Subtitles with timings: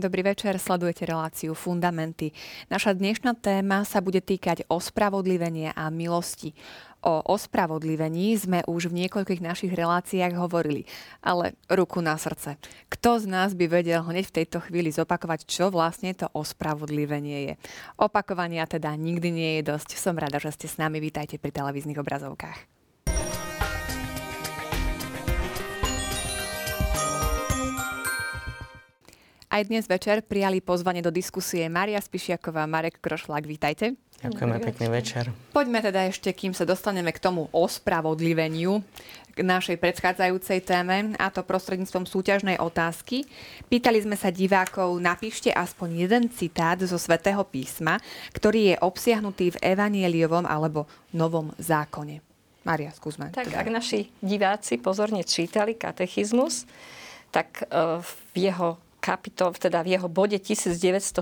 [0.00, 2.32] Dobrý večer, sledujete reláciu Fundamenty.
[2.72, 6.56] Naša dnešná téma sa bude týkať ospravodlivenia a milosti.
[7.04, 10.88] O ospravodlivení sme už v niekoľkých našich reláciách hovorili,
[11.20, 12.56] ale ruku na srdce.
[12.88, 17.54] Kto z nás by vedel hneď v tejto chvíli zopakovať, čo vlastne to ospravodlivenie je?
[18.00, 20.00] Opakovania teda nikdy nie je dosť.
[20.00, 20.96] Som rada, že ste s nami.
[20.96, 22.79] Vítajte pri televíznych obrazovkách.
[29.50, 33.42] Aj dnes večer prijali pozvanie do diskusie Maria Spišiaková, Marek Krošlák.
[33.50, 33.98] Vítajte.
[34.22, 35.34] Ďakujeme, pekný večer.
[35.50, 38.78] Poďme teda ešte, kým sa dostaneme k tomu ospravodliveniu,
[39.34, 43.26] k našej predchádzajúcej téme, a to prostredníctvom súťažnej otázky.
[43.66, 47.98] Pýtali sme sa divákov, napíšte aspoň jeden citát zo svätého písma,
[48.30, 52.22] ktorý je obsiahnutý v evanieliovom alebo novom zákone.
[52.62, 53.34] Maria, skúsme.
[53.34, 53.66] Tak teda.
[53.66, 56.70] ak naši diváci pozorne čítali katechizmus,
[57.34, 61.16] tak e, v jeho kapitol, teda v jeho bode 1965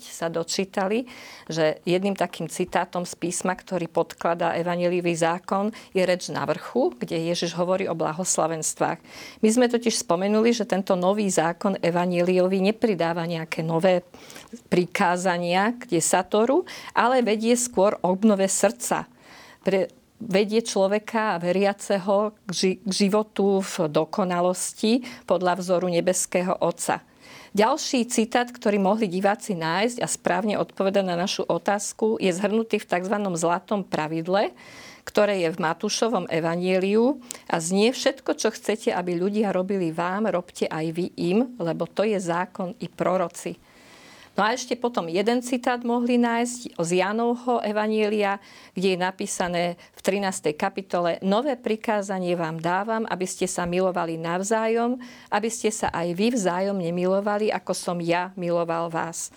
[0.00, 1.10] sa dočítali,
[1.50, 7.18] že jedným takým citátom z písma, ktorý podkladá evangelivý zákon, je reč na vrchu, kde
[7.34, 9.02] Ježiš hovorí o blahoslavenstvách.
[9.42, 14.06] My sme totiž spomenuli, že tento nový zákon evangeliovi nepridáva nejaké nové
[14.70, 16.62] prikázania k desatoru,
[16.94, 19.10] ale vedie skôr obnove srdca.
[19.66, 22.50] Pre, vedie človeka a veriaceho k
[22.90, 27.02] životu v dokonalosti podľa vzoru nebeského Otca.
[27.56, 32.86] Ďalší citát, ktorý mohli diváci nájsť a správne odpovedať na našu otázku, je zhrnutý v
[32.86, 33.16] tzv.
[33.40, 34.52] zlatom pravidle,
[35.08, 37.16] ktoré je v Matúšovom evanieliu
[37.48, 42.04] a znie všetko, čo chcete, aby ľudia robili vám, robte aj vy im, lebo to
[42.04, 43.56] je zákon i proroci.
[44.38, 48.38] No a ešte potom jeden citát mohli nájsť z Janovho Evanielia,
[48.70, 50.54] kde je napísané v 13.
[50.54, 54.94] kapitole Nové prikázanie vám dávam, aby ste sa milovali navzájom,
[55.34, 59.34] aby ste sa aj vy vzájom nemilovali, ako som ja miloval vás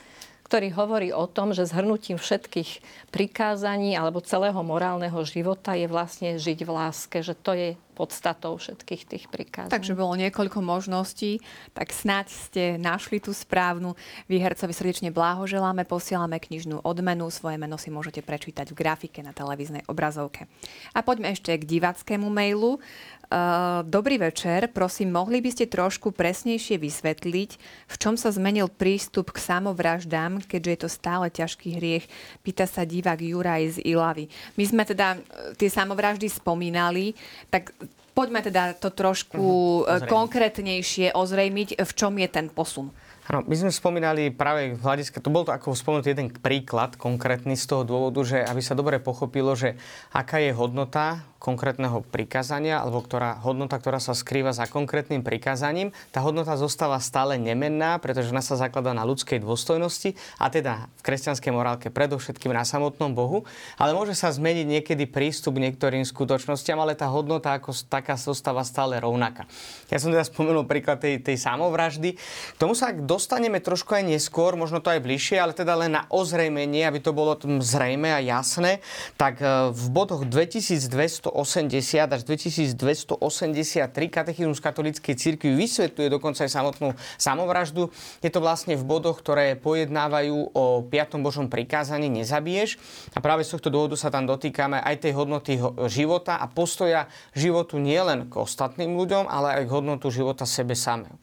[0.52, 6.68] ktorý hovorí o tom, že zhrnutím všetkých prikázaní alebo celého morálneho života je vlastne žiť
[6.68, 9.72] v láske, že to je podstatou všetkých tých prikázaní.
[9.72, 11.40] Takže bolo niekoľko možností,
[11.72, 13.96] tak snáď ste našli tú správnu.
[14.28, 19.88] Výhercovi srdečne blahoželáme, posielame knižnú odmenu, svoje meno si môžete prečítať v grafike na televíznej
[19.88, 20.52] obrazovke.
[20.92, 22.84] A poďme ešte k divackému mailu.
[23.32, 27.50] Uh, dobrý večer, prosím, mohli by ste trošku presnejšie vysvetliť,
[27.88, 32.12] v čom sa zmenil prístup k samovraždám, keďže je to stále ťažký hriech,
[32.44, 34.28] pýta sa divák Juraj z Ilavy.
[34.60, 37.16] My sme teda uh, tie samovraždy spomínali,
[37.48, 37.72] tak
[38.12, 39.40] Poďme teda to trošku
[39.88, 40.04] uh-huh.
[40.04, 42.92] konkrétnejšie ozrejmiť, v čom je ten posun.
[43.32, 47.56] Áno, my sme spomínali práve v hľadiska, to bol to ako spomenutý jeden príklad konkrétny
[47.56, 49.80] z toho dôvodu, že aby sa dobre pochopilo, že
[50.12, 56.22] aká je hodnota konkrétneho prikázania, alebo ktorá, hodnota, ktorá sa skrýva za konkrétnym prikázaním, tá
[56.22, 61.50] hodnota zostáva stále nemenná, pretože ona sa zakladá na ľudskej dôstojnosti a teda v kresťanskej
[61.50, 63.50] morálke predovšetkým na samotnom Bohu,
[63.82, 68.62] ale môže sa zmeniť niekedy prístup k niektorým skutočnostiam, ale tá hodnota ako taká zostáva
[68.62, 69.50] stále rovnaká.
[69.90, 72.22] Ja som teda spomenul príklad tej, tej samovraždy.
[72.54, 76.06] K tomu sa dostaneme trošku aj neskôr, možno to aj bližšie, ale teda len na
[76.14, 78.86] ozrejmenie, aby to bolo zrejme a jasné,
[79.18, 86.94] tak e, v bodoch 2200 2280 až 2283 katechizmus katolíckej cirkvi vysvetľuje dokonca aj samotnú
[87.16, 87.88] samovraždu.
[88.20, 91.24] Je to vlastne v bodoch, ktoré pojednávajú o 5.
[91.24, 92.76] Božom prikázaní nezabiješ.
[93.16, 95.56] A práve z tohto dôvodu sa tam dotýkame aj tej hodnoty
[95.88, 101.16] života a postoja životu nielen k ostatným ľuďom, ale aj k hodnotu života sebe samého.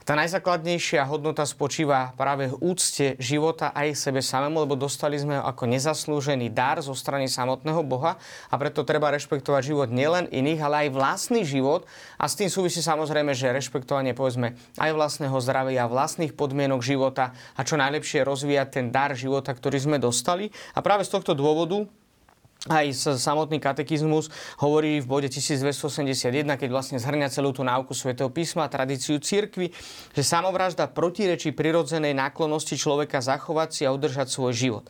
[0.00, 5.44] Tá najzákladnejšia hodnota spočíva práve v úcte života aj sebe samému, lebo dostali sme ho
[5.44, 8.16] ako nezaslúžený dar zo strany samotného Boha
[8.48, 11.84] a preto treba rešpektovať život nielen iných, ale aj vlastný život
[12.16, 17.60] a s tým súvisí samozrejme, že rešpektovanie povedzme aj vlastného zdravia, vlastných podmienok života a
[17.60, 20.48] čo najlepšie rozvíjať ten dar života, ktorý sme dostali.
[20.72, 21.84] A práve z tohto dôvodu
[22.68, 24.28] aj samotný katekizmus
[24.60, 26.28] hovorí v bode 1281,
[26.60, 29.72] keď vlastne zhrňa celú tú náuku svätého písma a tradíciu cirkvy,
[30.12, 34.84] že samovražda protirečí prirodzenej náklonnosti človeka zachovať si a udržať svoj život.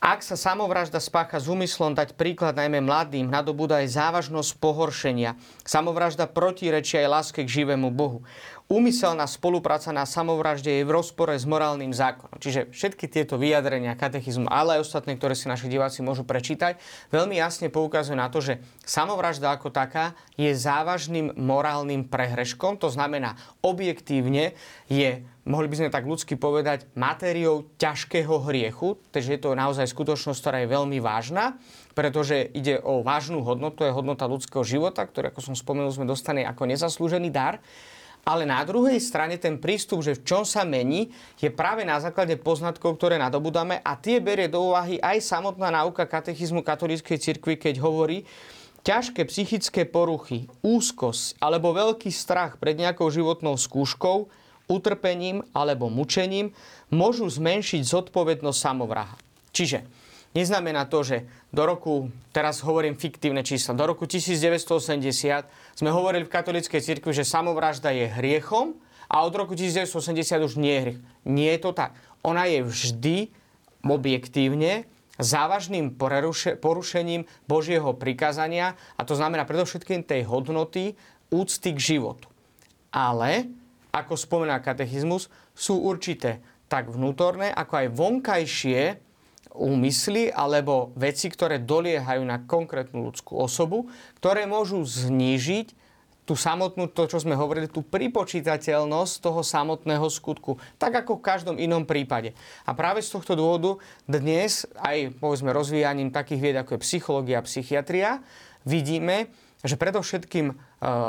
[0.00, 5.36] Ak sa samovražda spácha s úmyslom dať príklad najmä mladým, nadobúda aj závažnosť pohoršenia.
[5.60, 8.24] Samovražda protirečia aj láske k živému Bohu
[8.70, 12.38] úmyselná spolupráca na samovražde je v rozpore s morálnym zákonom.
[12.38, 16.78] Čiže všetky tieto vyjadrenia katechizmu, ale aj ostatné, ktoré si naši diváci môžu prečítať,
[17.10, 22.78] veľmi jasne poukazujú na to, že samovražda ako taká je závažným morálnym prehreškom.
[22.78, 24.54] To znamená, objektívne
[24.86, 30.38] je mohli by sme tak ľudsky povedať, matériou ťažkého hriechu, takže je to naozaj skutočnosť,
[30.38, 31.58] ktorá je veľmi vážna,
[31.98, 36.46] pretože ide o vážnu hodnotu, je hodnota ľudského života, ktorý, ako som spomenul, sme dostane
[36.46, 37.58] ako nezaslúžený dar.
[38.20, 41.08] Ale na druhej strane ten prístup, že v čom sa mení,
[41.40, 46.04] je práve na základe poznatkov, ktoré nadobudáme a tie berie do úvahy aj samotná náuka
[46.04, 48.28] katechizmu katolíckej cirkvi, keď hovorí,
[48.84, 54.28] ťažké psychické poruchy, úzkosť alebo veľký strach pred nejakou životnou skúškou,
[54.70, 56.54] utrpením alebo mučením
[56.94, 59.18] môžu zmenšiť zodpovednosť samovraha.
[59.50, 59.82] Čiže
[60.30, 65.02] Neznamená to, že do roku, teraz hovorím fiktívne čísla, do roku 1980
[65.74, 68.78] sme hovorili v katolíckej cirkvi, že samovražda je hriechom
[69.10, 71.00] a od roku 1980 už nie je hriech.
[71.26, 71.98] Nie je to tak.
[72.22, 73.16] Ona je vždy
[73.82, 74.86] objektívne
[75.18, 75.98] závažným
[76.62, 80.94] porušením Božieho prikázania a to znamená predovšetkým tej hodnoty
[81.34, 82.30] úcty k životu.
[82.94, 83.50] Ale,
[83.90, 85.26] ako spomína katechizmus,
[85.58, 86.38] sú určité
[86.70, 89.09] tak vnútorné, ako aj vonkajšie
[89.60, 95.76] úmysly alebo veci, ktoré doliehajú na konkrétnu ľudskú osobu, ktoré môžu znížiť
[96.24, 100.62] tú samotnú, to čo sme hovorili, tú pripočítateľnosť toho samotného skutku.
[100.78, 102.38] Tak ako v každom inom prípade.
[102.62, 107.46] A práve z tohto dôvodu dnes aj povedzme rozvíjaním takých vied ako je psychológia a
[107.46, 108.22] psychiatria
[108.62, 110.54] vidíme, že predovšetkým e,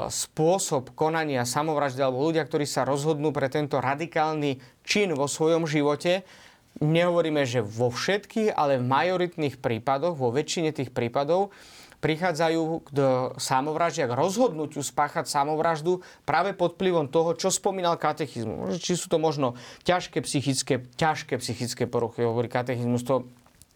[0.09, 6.25] spôsob konania samovraždy alebo ľudia, ktorí sa rozhodnú pre tento radikálny čin vo svojom živote,
[6.81, 11.53] nehovoríme, že vo všetkých, ale v majoritných prípadoch, vo väčšine tých prípadov,
[12.01, 12.89] prichádzajú k
[13.37, 18.81] samovražde, k rozhodnutiu spáchať samovraždu práve pod vplyvom toho, čo spomínal katechizmus.
[18.81, 19.53] Či sú to možno
[19.85, 23.29] ťažké psychické, ťažké psychické poruchy, hovorí katechizmus, to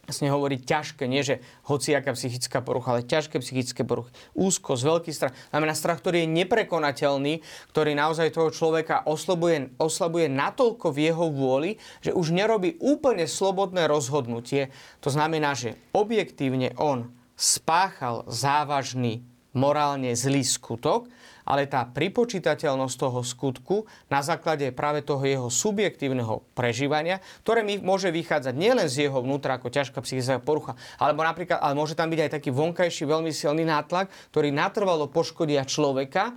[0.05, 4.13] vlastne hovorí ťažké, nie že hociaká psychická porucha, ale ťažké psychické poruchy.
[4.37, 5.33] Úzkosť, veľký strach.
[5.49, 7.33] Znamená strach, ktorý je neprekonateľný,
[7.73, 11.71] ktorý naozaj toho človeka oslabuje, oslabuje natoľko v jeho vôli,
[12.05, 14.69] že už nerobí úplne slobodné rozhodnutie.
[15.01, 19.25] To znamená, že objektívne on spáchal závažný
[19.55, 21.07] morálne zlý skutok,
[21.45, 23.77] ale tá pripočítateľnosť toho skutku
[24.09, 29.61] na základe práve toho jeho subjektívneho prežívania, ktoré mi môže vychádzať nielen z jeho vnútra
[29.61, 33.63] ako ťažká psychická porucha, alebo napríklad, ale môže tam byť aj taký vonkajší veľmi silný
[33.63, 36.33] nátlak, ktorý natrvalo poškodia človeka,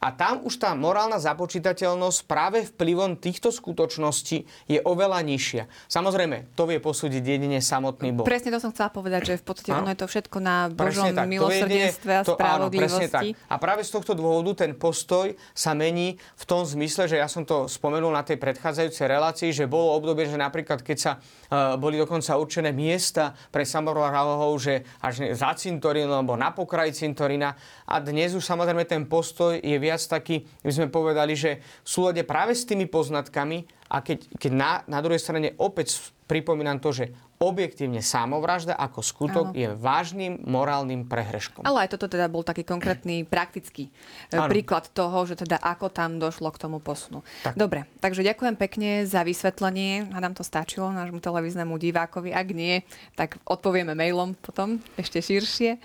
[0.00, 5.68] a tam už tá morálna započítateľnosť práve vplyvom týchto skutočností je oveľa nižšia.
[5.92, 8.24] Samozrejme, to vie posúdiť jedine samotný Boh.
[8.24, 12.12] Presne to som chcela povedať, že v podstate ono je to všetko na Božom milosrdenstve
[12.16, 13.36] a spravodlivosti.
[13.52, 17.44] A práve z tohto dôvodu ten postoj sa mení v tom zmysle, že ja som
[17.44, 22.00] to spomenul na tej predchádzajúcej relácii, že bolo obdobie, že napríklad keď sa uh, boli
[22.00, 27.52] dokonca určené miesta pre samovrahov, že až za cintorínom alebo na pokraji cintorína
[27.84, 31.88] a dnes už samozrejme ten postoj je viac viac taký, my sme povedali, že v
[31.90, 36.94] súlade práve s tými poznatkami a keď, keď na, na druhej strane opäť pripomínam to,
[36.94, 37.10] že
[37.40, 39.56] objektívne samovražda ako skutok ano.
[39.56, 41.64] je vážnym morálnym prehreškom.
[41.64, 43.90] Ale aj toto teda bol taký konkrétny praktický
[44.30, 44.46] ano.
[44.46, 47.24] E, príklad toho, že teda ako tam došlo k tomu posunu.
[47.42, 47.56] Tak.
[47.56, 50.12] Dobre, takže ďakujem pekne za vysvetlenie.
[50.12, 52.30] A nám to stačilo nášmu televíznemu divákovi.
[52.30, 52.84] Ak nie,
[53.16, 55.80] tak odpovieme mailom potom ešte širšie.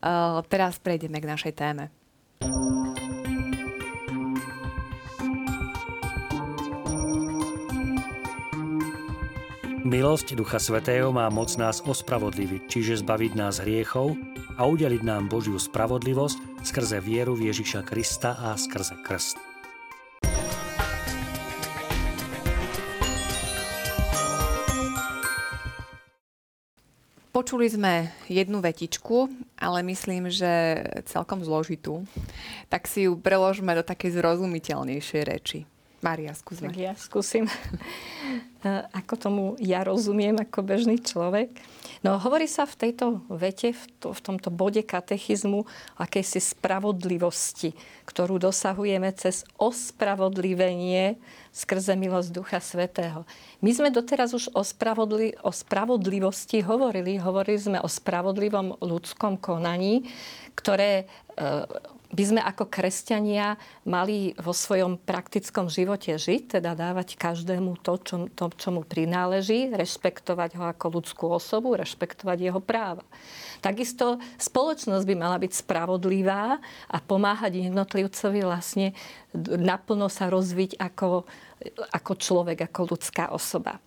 [0.00, 1.90] Uh, teraz prejdeme k našej téme.
[9.80, 14.12] Milosť Ducha Svetého má moc nás ospravodliviť, čiže zbaviť nás hriechov
[14.60, 19.40] a udeliť nám Božiu spravodlivosť skrze vieru v Ježiša Krista a skrze krst.
[27.32, 32.04] Počuli sme jednu vetičku, ale myslím, že celkom zložitú.
[32.68, 35.64] Tak si ju preložme do takej zrozumiteľnejšej reči.
[36.00, 36.72] Maria, skúsme.
[36.72, 37.44] Tak ja skúsim.
[39.00, 41.52] ako tomu ja rozumiem ako bežný človek.
[42.00, 45.68] No hovorí sa v tejto vete, v, to, v tomto bode katechizmu
[46.00, 47.76] akejsi spravodlivosti,
[48.08, 51.20] ktorú dosahujeme cez ospravodlivenie
[51.52, 53.28] skrze milosť Ducha Svetého.
[53.60, 57.20] My sme doteraz už o, spravodli, o spravodlivosti hovorili.
[57.20, 60.08] Hovorili sme o spravodlivom ľudskom konaní,
[60.56, 61.68] ktoré e,
[62.10, 63.54] by sme ako kresťania
[63.86, 69.70] mali vo svojom praktickom živote žiť, teda dávať každému to, čo, to, čo mu prináleží,
[69.70, 73.06] rešpektovať ho ako ľudskú osobu, rešpektovať jeho práva.
[73.62, 76.58] Takisto spoločnosť by mala byť spravodlivá
[76.90, 78.90] a pomáhať jednotlivcovi vlastne
[79.38, 81.22] naplno sa rozviť ako,
[81.94, 83.78] ako človek, ako ľudská osoba.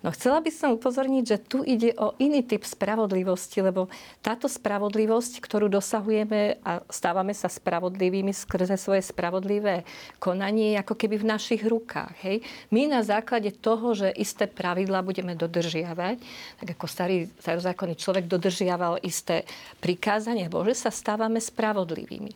[0.00, 3.92] No chcela by som upozorniť, že tu ide o iný typ spravodlivosti, lebo
[4.24, 9.84] táto spravodlivosť, ktorú dosahujeme a stávame sa spravodlivými skrze svoje spravodlivé
[10.16, 12.16] konanie, je ako keby v našich rukách.
[12.24, 12.40] Hej?
[12.72, 16.16] My na základe toho, že isté pravidlá budeme dodržiavať,
[16.64, 19.44] tak ako starý starozákonný človek dodržiaval isté
[19.84, 22.32] prikázania Bože, sa stávame spravodlivými.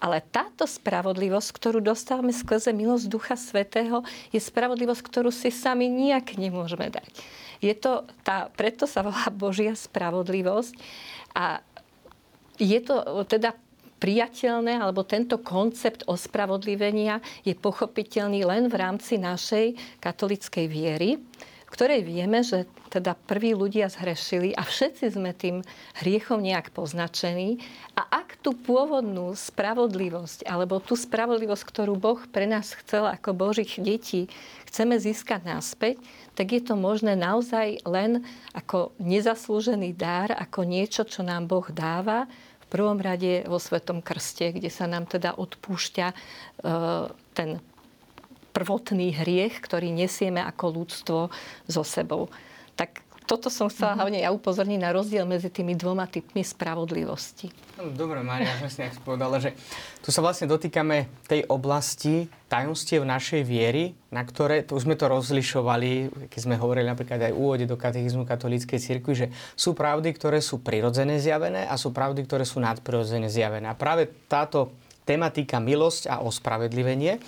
[0.00, 4.00] Ale táto spravodlivosť, ktorú dostávame skrze milosť Ducha Svetého,
[4.32, 7.30] je spravodlivosť, ktorú si sami nijak nemôžeme dať povedať.
[7.62, 10.74] Je to tá, preto sa volá Božia spravodlivosť
[11.34, 11.62] a
[12.58, 13.54] je to teda
[14.02, 21.22] priateľné, alebo tento koncept ospravodlivenia je pochopiteľný len v rámci našej katolickej viery
[21.72, 25.64] ktorej vieme, že teda prví ľudia zhrešili a všetci sme tým
[26.04, 27.64] hriechom nejak poznačení.
[27.96, 33.80] A ak tú pôvodnú spravodlivosť, alebo tú spravodlivosť, ktorú Boh pre nás chcel ako Božích
[33.80, 34.28] detí,
[34.68, 35.96] chceme získať naspäť,
[36.36, 38.20] tak je to možné naozaj len
[38.52, 42.28] ako nezaslúžený dar, ako niečo, čo nám Boh dáva,
[42.68, 46.14] v prvom rade vo Svetom Krste, kde sa nám teda odpúšťa e,
[47.36, 47.60] ten
[48.52, 51.18] prvotný hriech, ktorý nesieme ako ľudstvo
[51.66, 52.28] so sebou.
[52.76, 54.00] Tak toto som chcela mm-hmm.
[54.02, 57.48] hlavne ja upozorniť na rozdiel medzi tými dvoma typmi spravodlivosti.
[57.94, 59.54] Dobre, Maria, presne ako povedala, že
[60.02, 65.06] tu sa vlastne dotýkame tej oblasti tajomstiev našej viery, na ktoré, to už sme to
[65.08, 70.12] rozlišovali, keď sme hovorili napríklad aj v úvode do katechizmu katolíckej cirkvi, že sú pravdy,
[70.12, 73.70] ktoré sú prirodzené zjavené a sú pravdy, ktoré sú nadprirodzené zjavené.
[73.70, 74.74] A práve táto
[75.08, 77.18] tematika milosť a ospravedlivenie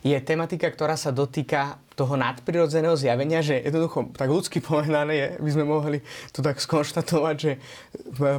[0.00, 5.64] je tematika, ktorá sa dotýka toho nadprirodzeného zjavenia, že jednoducho, tak ľudsky povedané, by sme
[5.68, 5.98] mohli
[6.32, 7.52] to tak skonštatovať, že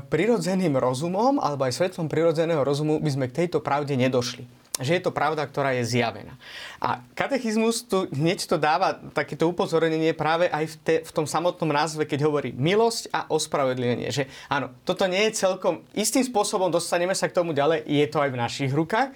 [0.10, 5.04] prirodzeným rozumom, alebo aj svetlom prirodzeného rozumu by sme k tejto pravde nedošli že je
[5.04, 6.40] to pravda, ktorá je zjavená.
[6.82, 11.70] A katechizmus tu hneď to dáva takéto upozornenie práve aj v, te, v tom samotnom
[11.70, 14.10] názve, keď hovorí milosť a ospravedlenie.
[14.10, 18.18] Že áno, toto nie je celkom, istým spôsobom dostaneme sa k tomu ďalej, je to
[18.24, 19.14] aj v našich rukách,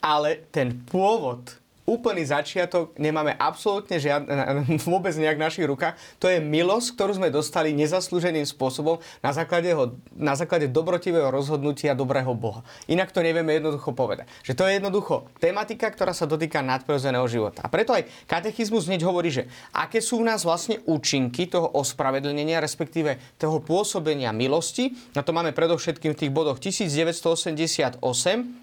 [0.00, 4.30] ale ten pôvod úplný začiatok, nemáme absolútne žiadne,
[4.88, 5.98] vôbec nejak v našich rukách.
[6.22, 11.98] To je milosť, ktorú sme dostali nezaslúženým spôsobom na základe, ho, na základe dobrotivého rozhodnutia
[11.98, 12.62] dobrého Boha.
[12.86, 14.30] Inak to nevieme jednoducho povedať.
[14.46, 17.66] Že to je jednoducho tematika, ktorá sa dotýka nadprirodzeného života.
[17.66, 22.62] A preto aj katechizmus hneď hovorí, že aké sú u nás vlastne účinky toho ospravedlnenia,
[22.62, 24.94] respektíve toho pôsobenia milosti.
[25.18, 28.61] Na to máme predovšetkým v tých bodoch 1988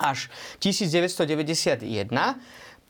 [0.00, 0.32] až
[0.64, 2.08] 1991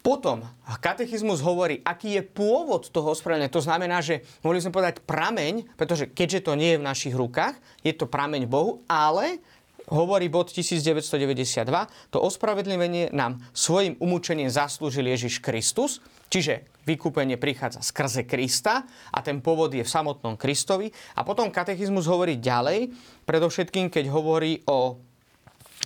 [0.00, 0.48] potom
[0.80, 3.52] katechizmus hovorí, aký je pôvod toho ospravedlenia.
[3.52, 7.60] To znamená, že mohli sme povedať prameň, pretože keďže to nie je v našich rukách,
[7.84, 9.44] je to prameň Bohu, ale
[9.92, 11.68] hovorí bod 1992,
[12.08, 16.00] to ospravedlenie nám svojim umúčením zaslúžil Ježiš Kristus,
[16.32, 20.88] čiže vykúpenie prichádza skrze Krista a ten pôvod je v samotnom Kristovi.
[21.18, 22.88] A potom katechizmus hovorí ďalej,
[23.28, 25.09] predovšetkým keď hovorí o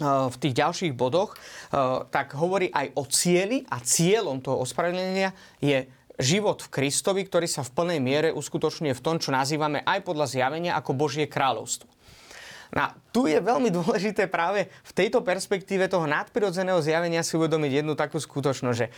[0.02, 1.38] v tých ďalších bodoch,
[2.10, 5.30] tak hovorí aj o cieli a cieľom toho ospravedlenia
[5.62, 5.86] je
[6.18, 10.26] život v Kristovi, ktorý sa v plnej miere uskutočňuje v tom, čo nazývame aj podľa
[10.30, 11.90] zjavenia ako Božie kráľovstvo.
[12.74, 17.94] No, tu je veľmi dôležité práve v tejto perspektíve toho nadprirodzeného zjavenia si uvedomiť jednu
[17.94, 18.90] takú skutočnosť, že,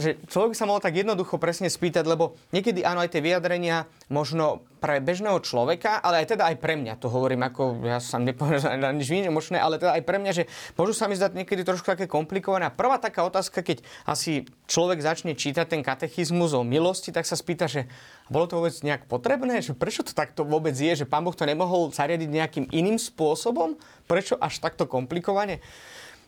[0.00, 4.64] že človek sa mohol tak jednoducho presne spýtať, lebo niekedy áno, aj tie vyjadrenia možno
[4.76, 8.76] pre bežného človeka, ale aj teda aj pre mňa, to hovorím ako, ja sa nepovedal
[8.76, 10.44] na nič možné, ale teda aj pre mňa, že
[10.76, 12.68] môžu sa mi zdať niekedy trošku také komplikované.
[12.68, 17.34] A prvá taká otázka, keď asi človek začne čítať ten katechizmus o milosti, tak sa
[17.34, 17.88] spýta, že
[18.28, 19.64] bolo to vôbec nejak potrebné?
[19.64, 20.92] Že prečo to takto vôbec je?
[21.02, 23.80] Že pán Boh to nemohol zariadiť nejakým iným spôsobom?
[24.04, 25.64] Prečo až takto komplikovane?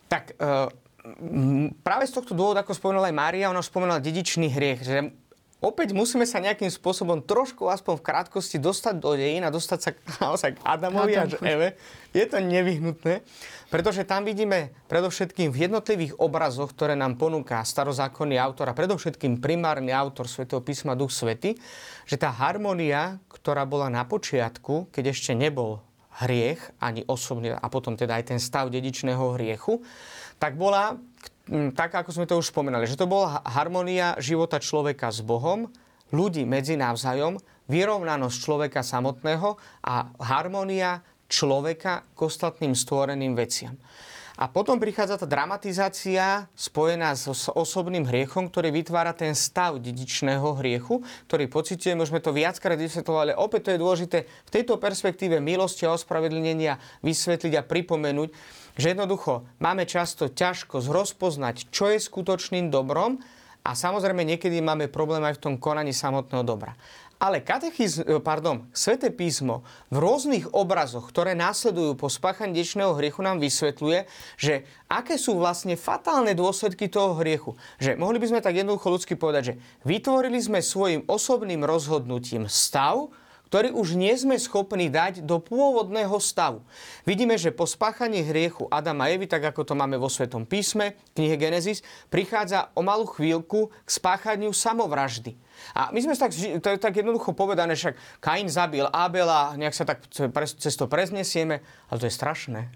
[0.08, 0.72] Tak e,
[1.84, 4.96] práve z tohto dôvodu, ako spomenula aj Mária, ona spomenula dedičný hriech, že
[5.58, 9.90] opäť musíme sa nejakým spôsobom trošku aspoň v krátkosti dostať do dejín a dostať sa
[10.24, 11.78] naozaj k Adamovi a Eve.
[12.14, 13.20] Je to nevyhnutné,
[13.68, 19.92] pretože tam vidíme predovšetkým v jednotlivých obrazoch, ktoré nám ponúka starozákonný autor a predovšetkým primárny
[19.92, 21.58] autor svätého písma Duch Svety,
[22.08, 25.84] že tá harmonia, ktorá bola na počiatku, keď ešte nebol
[26.18, 29.78] hriech, ani osobne, a potom teda aj ten stav dedičného hriechu,
[30.38, 30.98] tak bola,
[31.72, 35.72] tak ako sme to už spomenali, že to bola harmonia života človeka s Bohom,
[36.12, 43.76] ľudí medzi navzájom, vyrovnanosť človeka samotného a harmonia človeka k ostatným stvoreným veciam.
[44.38, 51.02] A potom prichádza tá dramatizácia spojená s osobným hriechom, ktorý vytvára ten stav dedičného hriechu,
[51.26, 55.90] ktorý pociťujeme, už sme to viackrát vysvetlovali, opäť to je dôležité v tejto perspektíve milosti
[55.90, 58.30] a ospravedlnenia vysvetliť a pripomenúť,
[58.78, 63.18] že jednoducho máme často ťažko rozpoznať, čo je skutočným dobrom
[63.66, 66.78] a samozrejme niekedy máme problém aj v tom konaní samotného dobra.
[67.18, 73.26] Ale katechiz, e, pardon, Svete písmo v rôznych obrazoch, ktoré následujú po spáchaní dečného hriechu,
[73.26, 74.06] nám vysvetľuje,
[74.38, 77.58] že aké sú vlastne fatálne dôsledky toho hriechu.
[77.82, 83.10] Že mohli by sme tak jednoducho ľudsky povedať, že vytvorili sme svojim osobným rozhodnutím stav,
[83.48, 86.60] ktorý už nie sme schopní dať do pôvodného stavu.
[87.08, 91.00] Vidíme, že po spáchaní hriechu Adama a Evy, tak ako to máme vo Svetom písme,
[91.16, 91.80] knihe Genesis,
[92.12, 95.32] prichádza o malú chvíľku k spáchaniu samovraždy.
[95.72, 99.88] A my sme tak, to je tak jednoducho povedané, však Kain zabil Abela, nejak sa
[99.88, 102.68] tak cez to preznesieme, ale to je strašné.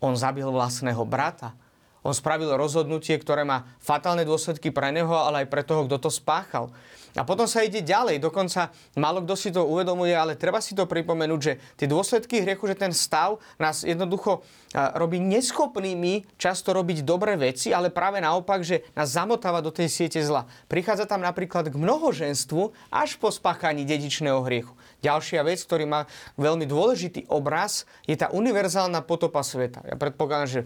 [0.00, 1.52] On zabil vlastného brata.
[2.00, 6.10] On spravil rozhodnutie, ktoré má fatálne dôsledky pre neho, ale aj pre toho, kto to
[6.12, 6.72] spáchal.
[7.18, 8.22] A potom sa ide ďalej.
[8.22, 12.70] Dokonca málo kto si to uvedomuje, ale treba si to pripomenúť, že tie dôsledky hriechu,
[12.70, 14.46] že ten stav nás jednoducho
[14.94, 20.22] robí neschopnými často robiť dobré veci, ale práve naopak, že nás zamotáva do tej siete
[20.22, 20.46] zla.
[20.70, 24.70] Prichádza tam napríklad k mnohoženstvu až po spáchaní dedičného hriechu.
[25.00, 26.04] Ďalšia vec, ktorý má
[26.36, 29.80] veľmi dôležitý obraz, je tá univerzálna potopa sveta.
[29.88, 30.60] Ja predpokladám, že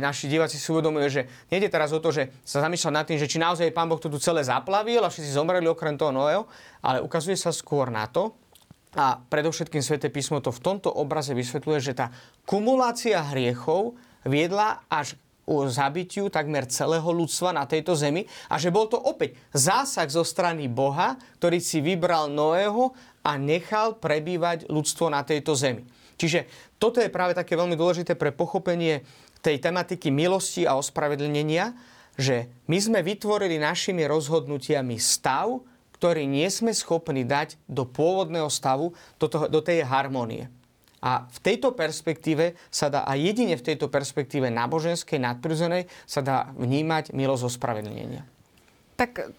[0.00, 1.22] naši diváci si uvedomujú, že
[1.52, 4.08] nejde teraz o to, že sa zamýšľa nad tým, že či naozaj Pán Boh to
[4.08, 6.48] tu celé zaplavil a všetci zomreli okrem toho Noého,
[6.80, 8.32] ale ukazuje sa skôr na to,
[8.94, 12.14] a predovšetkým Svete písmo to v tomto obraze vysvetľuje, že tá
[12.46, 18.88] kumulácia hriechov viedla až o zabitiu takmer celého ľudstva na tejto zemi a že bol
[18.88, 25.24] to opäť zásah zo strany Boha, ktorý si vybral Noého a nechal prebývať ľudstvo na
[25.24, 25.88] tejto zemi.
[26.20, 26.46] Čiže
[26.78, 29.02] toto je práve také veľmi dôležité pre pochopenie
[29.40, 31.74] tej tematiky milosti a ospravedlnenia,
[32.14, 35.58] že my sme vytvorili našimi rozhodnutiami stav,
[35.98, 40.46] ktorý nie sme schopní dať do pôvodného stavu, do, toho, do tej harmonie.
[41.04, 46.48] A v tejto perspektíve sa dá, a jedine v tejto perspektíve náboženskej, nadprirodzenej, sa dá
[46.56, 48.24] vnímať milosť ospravedlnenia.
[48.96, 49.36] Tak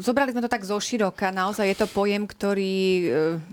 [0.00, 3.04] zobrali sme to tak zo široka, naozaj je to pojem, ktorý e,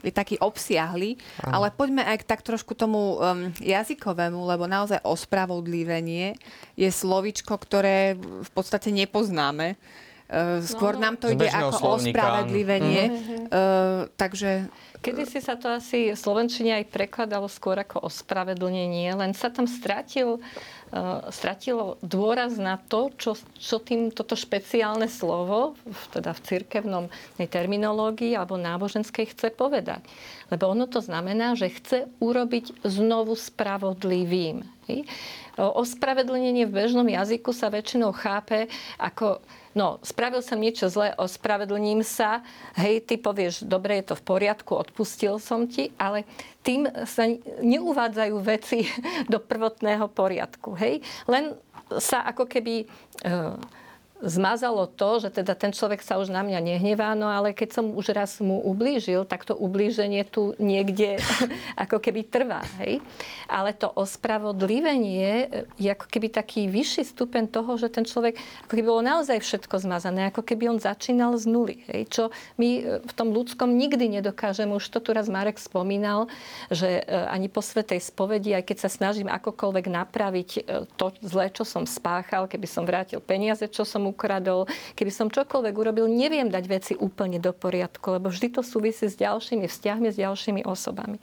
[0.03, 6.35] je taký obsiahly, ale poďme aj tak trošku tomu um, jazykovému, lebo naozaj ospravodlivenie
[6.75, 9.79] je slovičko, ktoré v podstate nepoznáme.
[10.27, 11.03] Uh, skôr no, no.
[11.07, 13.03] nám to ide ako ospravedlivenie.
[13.07, 13.43] Mm-hmm.
[13.47, 14.67] Uh, takže
[14.99, 19.63] Kedy si sa to asi v Slovenčine aj prekladalo skôr ako ospravedlnenie, len sa tam
[19.63, 20.76] stratil, uh,
[21.35, 25.75] stratilo dôraz na to, čo, čo tým toto špeciálne slovo,
[26.15, 29.99] teda v cirkevnom terminológii alebo náboženskej chce povedať.
[30.47, 34.63] Lebo ono to znamená, že chce urobiť znovu spravodlivým.
[35.59, 39.43] Ospravedlnenie v bežnom jazyku sa väčšinou chápe ako
[39.77, 42.41] no, spravil som niečo zlé, ospravedlním sa,
[42.73, 46.25] hej, ty povieš, dobre, je to v poriadku, odpustil som ti, ale
[46.65, 47.29] tým sa
[47.61, 48.89] neuvádzajú veci
[49.31, 51.05] do prvotného poriadku, hej.
[51.29, 51.53] Len
[52.01, 52.89] sa ako keby...
[53.21, 53.85] E,
[54.23, 57.85] zmazalo to, že teda ten človek sa už na mňa nehnevá, no ale keď som
[57.93, 61.21] už raz mu ublížil, tak to ublíženie tu niekde
[61.83, 62.65] ako keby trvá.
[62.81, 62.97] Hej?
[63.45, 68.83] Ale to ospravodlivenie je ako keby taký vyšší stupeň toho, že ten človek, ako keby
[68.89, 71.85] bolo naozaj všetko zmazané, ako keby on začínal z nuly.
[71.85, 72.01] Hej?
[72.09, 72.23] Čo
[72.57, 76.25] my e, v tom ľudskom nikdy nedokážeme, už to tu raz Marek spomínal,
[76.73, 80.61] že e, ani po svetej spovedi, aj keď sa snažím akokoľvek napraviť e,
[80.97, 84.65] to zlé, čo som spáchal, keby som vrátil peniaze, čo som ukradol,
[84.95, 89.19] keby som čokoľvek urobil, neviem dať veci úplne do poriadku, lebo vždy to súvisí s
[89.19, 91.19] ďalšími vzťahmi, s ďalšími osobami.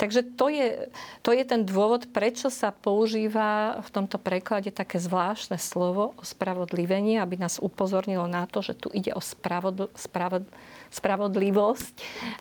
[0.00, 0.88] Takže to je,
[1.20, 7.36] to je ten dôvod, prečo sa používa v tomto preklade také zvláštne slovo spravodlivenie, aby
[7.36, 10.48] nás upozornilo na to, že tu ide o spravodl, spravod,
[10.88, 11.94] spravodlivosť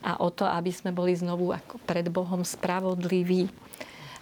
[0.07, 3.51] a o to, aby sme boli znovu ako pred Bohom spravodliví.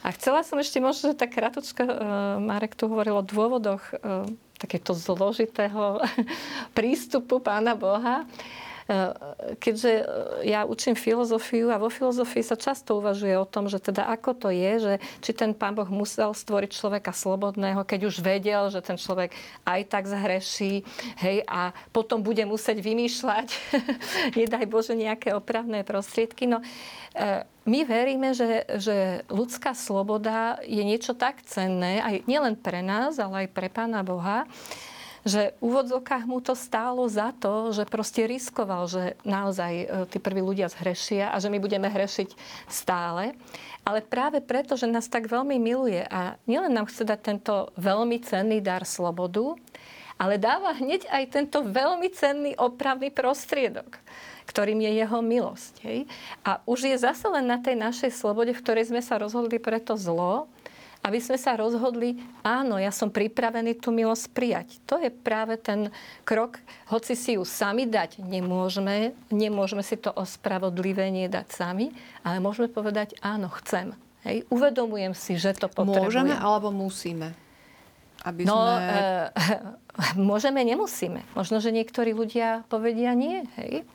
[0.01, 1.93] A chcela som ešte možno, že tak kratučka, uh,
[2.41, 4.25] Marek tu hovoril o dôvodoch uh,
[4.57, 6.01] takéto zložitého
[6.77, 8.25] prístupu Pána Boha.
[8.87, 9.11] Eh,
[9.59, 10.05] keďže eh,
[10.47, 14.47] ja učím filozofiu a vo filozofii sa často uvažuje o tom, že teda ako to
[14.47, 18.95] je, že či ten pán Boh musel stvoriť človeka slobodného, keď už vedel, že ten
[18.95, 19.35] človek
[19.67, 20.87] aj tak zhreší,
[21.19, 23.47] hej, a potom bude musieť vymýšľať,
[24.39, 26.47] nedaj Bože, nejaké opravné prostriedky.
[26.47, 26.63] No,
[27.11, 33.19] eh, my veríme, že, že ľudská sloboda je niečo tak cenné, aj nielen pre nás,
[33.19, 34.47] ale aj pre Pána Boha,
[35.27, 40.23] že v úvodzokách mu to stálo za to, že proste riskoval, že naozaj e, tí
[40.23, 42.31] prví ľudia zhrešia a že my budeme hrešiť
[42.71, 43.35] stále.
[43.83, 48.23] Ale práve preto, že nás tak veľmi miluje a nielen nám chce dať tento veľmi
[48.23, 49.59] cenný dar slobodu,
[50.15, 53.99] ale dáva hneď aj tento veľmi cenný opravný prostriedok
[54.47, 55.73] ktorým je jeho milosť.
[55.83, 55.99] Hej?
[56.47, 59.77] A už je zase len na tej našej slobode, v ktorej sme sa rozhodli pre
[59.83, 60.47] to zlo,
[61.05, 64.67] aby sme sa rozhodli, áno, ja som pripravený tú milosť prijať.
[64.89, 65.93] To je práve ten
[66.27, 71.93] krok, hoci si ju sami dať nemôžeme, nemôžeme si to ospravodlivenie dať sami,
[72.25, 73.93] ale môžeme povedať, áno, chcem.
[74.27, 76.09] Hej, uvedomujem si, že to potrebujem.
[76.09, 77.31] Môžeme alebo musíme?
[78.27, 78.83] Aby no, sme...
[78.83, 81.23] e, môžeme, nemusíme.
[81.37, 83.47] Možno, že niektorí ľudia povedia nie.
[83.55, 83.87] Hej?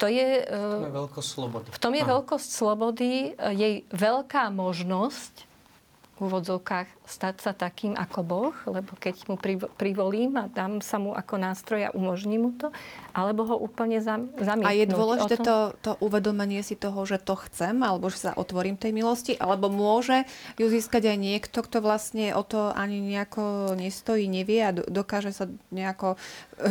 [0.00, 1.66] To je, v tom je veľkosť slobody.
[1.68, 5.49] V tom je veľkosť slobody, jej veľká možnosť
[6.20, 9.40] v úvodzovkách stať sa takým ako Boh, lebo keď mu
[9.80, 12.68] privolím a dám sa mu ako nástroj a umožním mu to,
[13.16, 14.68] alebo ho úplne zamietnúť.
[14.68, 18.76] A je dôležité to, to uvedomenie si toho, že to chcem, alebo že sa otvorím
[18.76, 20.28] tej milosti, alebo môže
[20.60, 25.48] ju získať aj niekto, kto vlastne o to ani nejako nestojí, nevie a dokáže sa
[25.72, 26.20] nejako,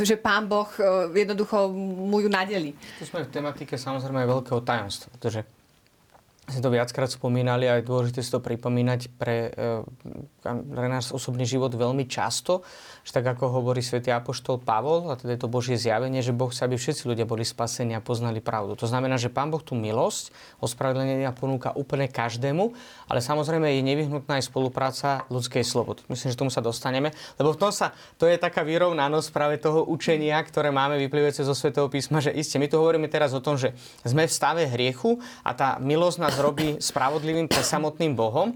[0.06, 2.78] že pán Boh e, jednoducho mu ju nadeli.
[3.02, 5.42] Tu sme v tematike samozrejme aj veľkého tajomstva, pretože
[6.50, 9.86] si to viackrát spomínali a je dôležité si to pripomínať pre, e,
[10.44, 12.66] pre náš osobný život veľmi často,
[13.06, 16.50] že tak ako hovorí svätý Apoštol Pavol, a teda je to Božie zjavenie, že Boh
[16.50, 18.74] sa, aby všetci ľudia boli spasení a poznali pravdu.
[18.82, 22.74] To znamená, že Pán Boh tú milosť, ospravedlenia ponúka úplne každému,
[23.06, 26.02] ale samozrejme je nevyhnutná aj spolupráca ľudskej slobody.
[26.10, 29.86] Myslím, že tomu sa dostaneme, lebo v tom sa, to je taká vyrovnanosť práve toho
[29.86, 33.60] učenia, ktoré máme vyplývajúce zo Svetého písma, že iste, my tu hovoríme teraz o tom,
[33.60, 38.56] že sme v stave hriechu a tá milosť nás robí spravodlivým pre samotným Bohom.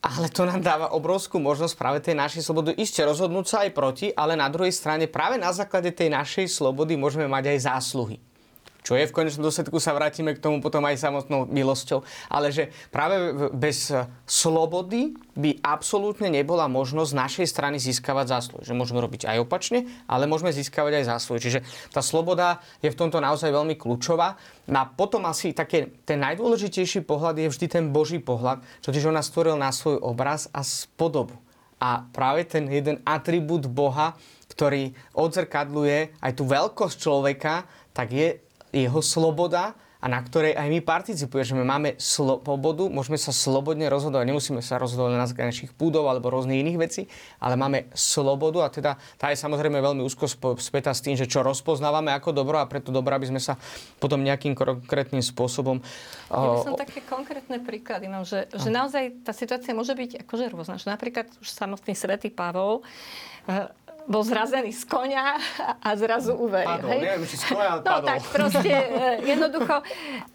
[0.00, 4.06] Ale to nám dáva obrovskú možnosť práve tej našej slobody ešte rozhodnúť sa aj proti,
[4.16, 8.16] ale na druhej strane práve na základe tej našej slobody môžeme mať aj zásluhy.
[8.80, 12.00] Čo je v konečnom dôsledku, sa vrátime k tomu potom aj samotnou milosťou.
[12.32, 13.92] Ale že práve bez
[14.24, 18.62] slobody by absolútne nebola možnosť z našej strany získavať zásluhy.
[18.64, 21.38] Že môžeme robiť aj opačne, ale môžeme získavať aj zásluhy.
[21.40, 21.60] Čiže
[21.92, 24.40] tá sloboda je v tomto naozaj veľmi kľúčová.
[24.70, 29.28] A potom asi také, ten najdôležitejší pohľad je vždy ten Boží pohľad, totiž on nás
[29.28, 31.36] stvoril na svoj obraz a spodobu.
[31.80, 34.12] A práve ten jeden atribút Boha,
[34.52, 37.64] ktorý odzrkadluje aj tú veľkosť človeka,
[37.96, 38.36] tak je
[38.72, 44.64] jeho sloboda a na ktorej aj my participujeme, máme slobodu, môžeme sa slobodne rozhodovať, nemusíme
[44.64, 47.02] sa rozhodovať na základe našich púdov alebo rôznych iných vecí,
[47.36, 50.24] ale máme slobodu a teda tá je samozrejme veľmi úzko
[50.56, 53.60] spätá s tým, že čo rozpoznávame ako dobro a preto dobro, aby sme sa
[54.00, 55.84] potom nejakým konkrétnym spôsobom...
[56.32, 60.48] Ja by som také konkrétne príklady mám, že, že naozaj tá situácia môže byť akože
[60.48, 60.80] rôzna.
[60.80, 62.80] Že napríklad už samotný svätý Pavol
[63.52, 63.68] eh,
[64.06, 65.36] bol zrazený z konia
[65.80, 66.80] a zrazu uveril.
[66.80, 67.00] Padol, hej?
[67.02, 68.08] neviem, či z konia, no padol.
[68.08, 69.76] tak proste e, jednoducho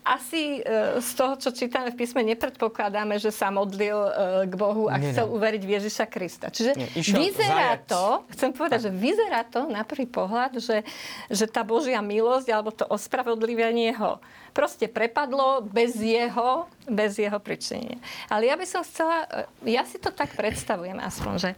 [0.06, 4.12] asi e, z toho, čo čítame v písme, nepredpokladáme, že sa modlil e,
[4.50, 5.34] k Bohu a nie, chcel nie.
[5.38, 6.48] uveriť v Ježiša Krista.
[6.52, 7.90] Čiže nie, vyzerá zajac.
[7.90, 8.86] to, chcem povedať, tak.
[8.86, 10.86] že vyzerá to na prvý pohľad, že,
[11.32, 14.22] že tá Božia milosť alebo to ospravodlivenie ho
[14.56, 18.00] proste prepadlo bez jeho, bez jeho pričinenia.
[18.32, 19.28] Ale ja by som chcela,
[19.68, 21.52] ja si to tak predstavujem aspoň, že,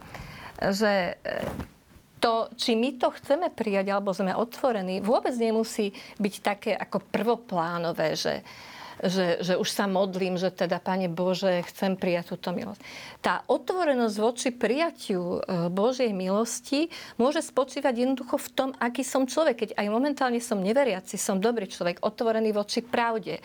[0.74, 0.92] že
[2.18, 8.18] to, či my to chceme prijať alebo sme otvorení, vôbec nemusí byť také ako prvoplánové,
[8.18, 8.42] že,
[9.02, 12.82] že, že už sa modlím, že teda, Pane Bože, chcem prijať túto milosť.
[13.22, 19.66] Tá otvorenosť voči prijatiu e, Božej milosti môže spočívať jednoducho v tom, aký som človek.
[19.66, 23.38] Keď aj momentálne som neveriaci, som dobrý človek, otvorený voči pravde.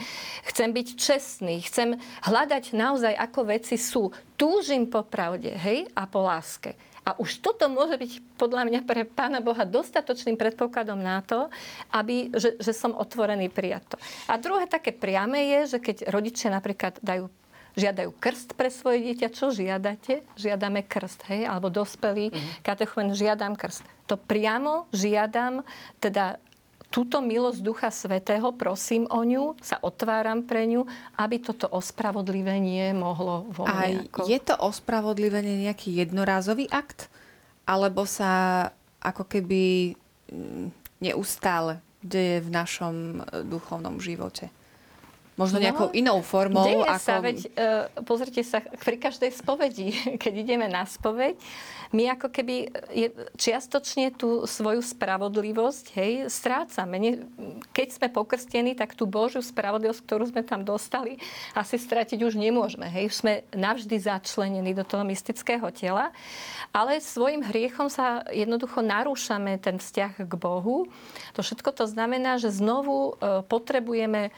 [0.50, 4.10] Chcem byť čestný, chcem hľadať naozaj, ako veci sú.
[4.34, 6.93] Túžim po pravde, hej, a po láske.
[7.04, 11.52] A už toto môže byť podľa mňa pre Pána Boha dostatočným predpokladom na to,
[11.92, 13.98] aby, že, že som otvorený prijať to.
[14.32, 17.28] A druhé také priame je, že keď rodičia napríklad dajú
[17.74, 19.34] žiadajú krst pre svoje dieťa.
[19.34, 20.22] Čo žiadate?
[20.38, 21.50] Žiadame krst, hej?
[21.50, 22.62] Alebo dospelý mm-hmm.
[22.62, 23.82] katechumen, žiadam krst.
[24.06, 25.66] To priamo žiadam,
[25.98, 26.38] teda
[26.94, 30.86] túto milosť Ducha Svetého, prosím o ňu, sa otváram pre ňu,
[31.18, 34.06] aby toto ospravodlivenie mohlo vo mne.
[34.06, 34.30] A ako...
[34.30, 37.10] je to ospravodlivenie nejaký jednorázový akt?
[37.66, 38.70] Alebo sa
[39.02, 39.98] ako keby
[40.30, 40.70] mm,
[41.02, 44.54] neustále deje v našom e, duchovnom živote?
[45.34, 46.66] Možno no, nejakou inou formou.
[46.66, 47.02] Deje ako...
[47.02, 49.90] sa, veď, uh, pozrite sa, pri každej spovedi,
[50.22, 51.38] keď ideme na spoveď,
[51.94, 56.98] my ako keby je, čiastočne tú svoju spravodlivosť hej, strácame.
[56.98, 57.12] Ne,
[57.70, 61.22] keď sme pokrstení, tak tú Božiu spravodlivosť, ktorú sme tam dostali,
[61.54, 62.90] asi stratiť už nemôžeme.
[62.90, 63.14] Hej.
[63.14, 66.10] Sme navždy začlenení do toho mystického tela,
[66.74, 70.90] ale svojim hriechom sa jednoducho narúšame ten vzťah k Bohu.
[71.38, 74.34] To všetko to znamená, že znovu e, potrebujeme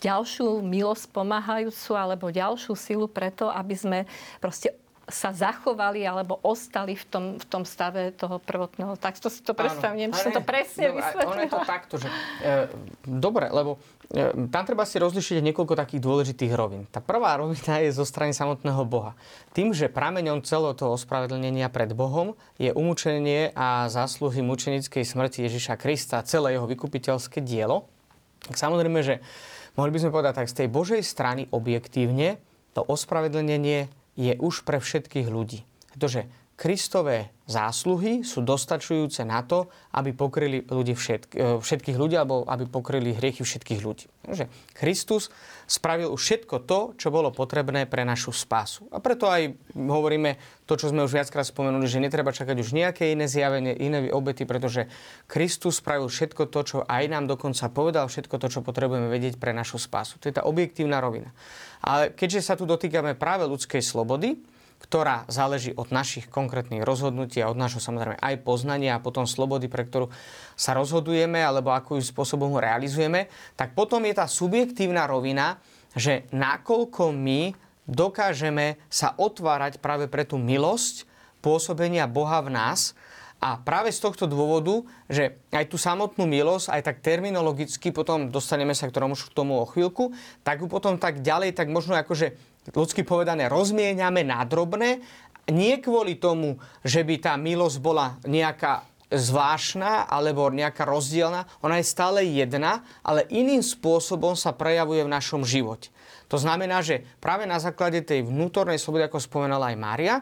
[0.00, 3.98] ďalšiu milosť pomáhajúcu alebo ďalšiu silu preto, aby sme
[4.40, 8.98] proste sa zachovali alebo ostali v tom, v tom stave toho prvotného.
[8.98, 11.30] Tak to si to predstavím, neviem, som to presne no, vysvetlila.
[11.30, 12.08] Ono je to takto, že...
[12.42, 12.66] E,
[13.06, 13.78] dobre, lebo
[14.10, 16.90] e, tam treba si rozlišiť niekoľko takých dôležitých rovín.
[16.90, 19.14] Tá prvá rovina je zo strany samotného Boha.
[19.54, 25.78] Tým, že prameňom celého toho ospravedlnenia pred Bohom je umúčenie a zásluhy mučenickej smrti Ježiša
[25.78, 27.86] Krista, celé jeho vykupiteľské dielo,
[28.42, 29.22] tak samozrejme, že
[29.76, 32.40] mohli by sme povedať tak, z tej Božej strany objektívne
[32.76, 35.64] to ospravedlnenie je už pre všetkých ľudí.
[35.92, 42.48] Pretože Kristové zásluhy sú dostačujúce na to, aby pokryli ľudí všetk, e, všetkých ľudí alebo
[42.48, 44.08] aby pokryli hriechy všetkých ľudí.
[44.24, 45.28] Takže Kristus
[45.68, 48.88] spravil už všetko to, čo bolo potrebné pre našu spásu.
[48.88, 53.12] A preto aj hovoríme to, čo sme už viackrát spomenuli, že netreba čakať už nejaké
[53.12, 54.88] iné zjavenie, iné obety, pretože
[55.28, 59.52] Kristus spravil všetko to, čo aj nám dokonca povedal, všetko to, čo potrebujeme vedieť pre
[59.52, 60.16] našu spásu.
[60.24, 61.36] To je tá objektívna rovina.
[61.84, 67.50] Ale keďže sa tu dotýkame práve ľudskej slobody, ktorá záleží od našich konkrétnych rozhodnutí a
[67.50, 70.12] od nášho samozrejme aj poznania a potom slobody, pre ktorú
[70.54, 75.58] sa rozhodujeme alebo akým spôsobom ho realizujeme, tak potom je tá subjektívna rovina,
[75.96, 77.56] že nakoľko my
[77.88, 81.08] dokážeme sa otvárať práve pre tú milosť
[81.40, 82.92] pôsobenia Boha v nás
[83.36, 88.72] a práve z tohto dôvodu, že aj tú samotnú milosť, aj tak terminologicky, potom dostaneme
[88.72, 92.55] sa k tomu, k tomu o chvíľku, tak ju potom tak ďalej, tak možno akože
[92.74, 95.02] ľudsky povedané, rozmieňame na drobné,
[95.46, 101.86] nie kvôli tomu, že by tá milosť bola nejaká zvláštna alebo nejaká rozdielna, ona je
[101.86, 105.94] stále jedna, ale iným spôsobom sa prejavuje v našom živote.
[106.26, 110.14] To znamená, že práve na základe tej vnútornej slobody, ako spomenala aj Mária,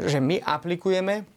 [0.00, 1.28] že my aplikujeme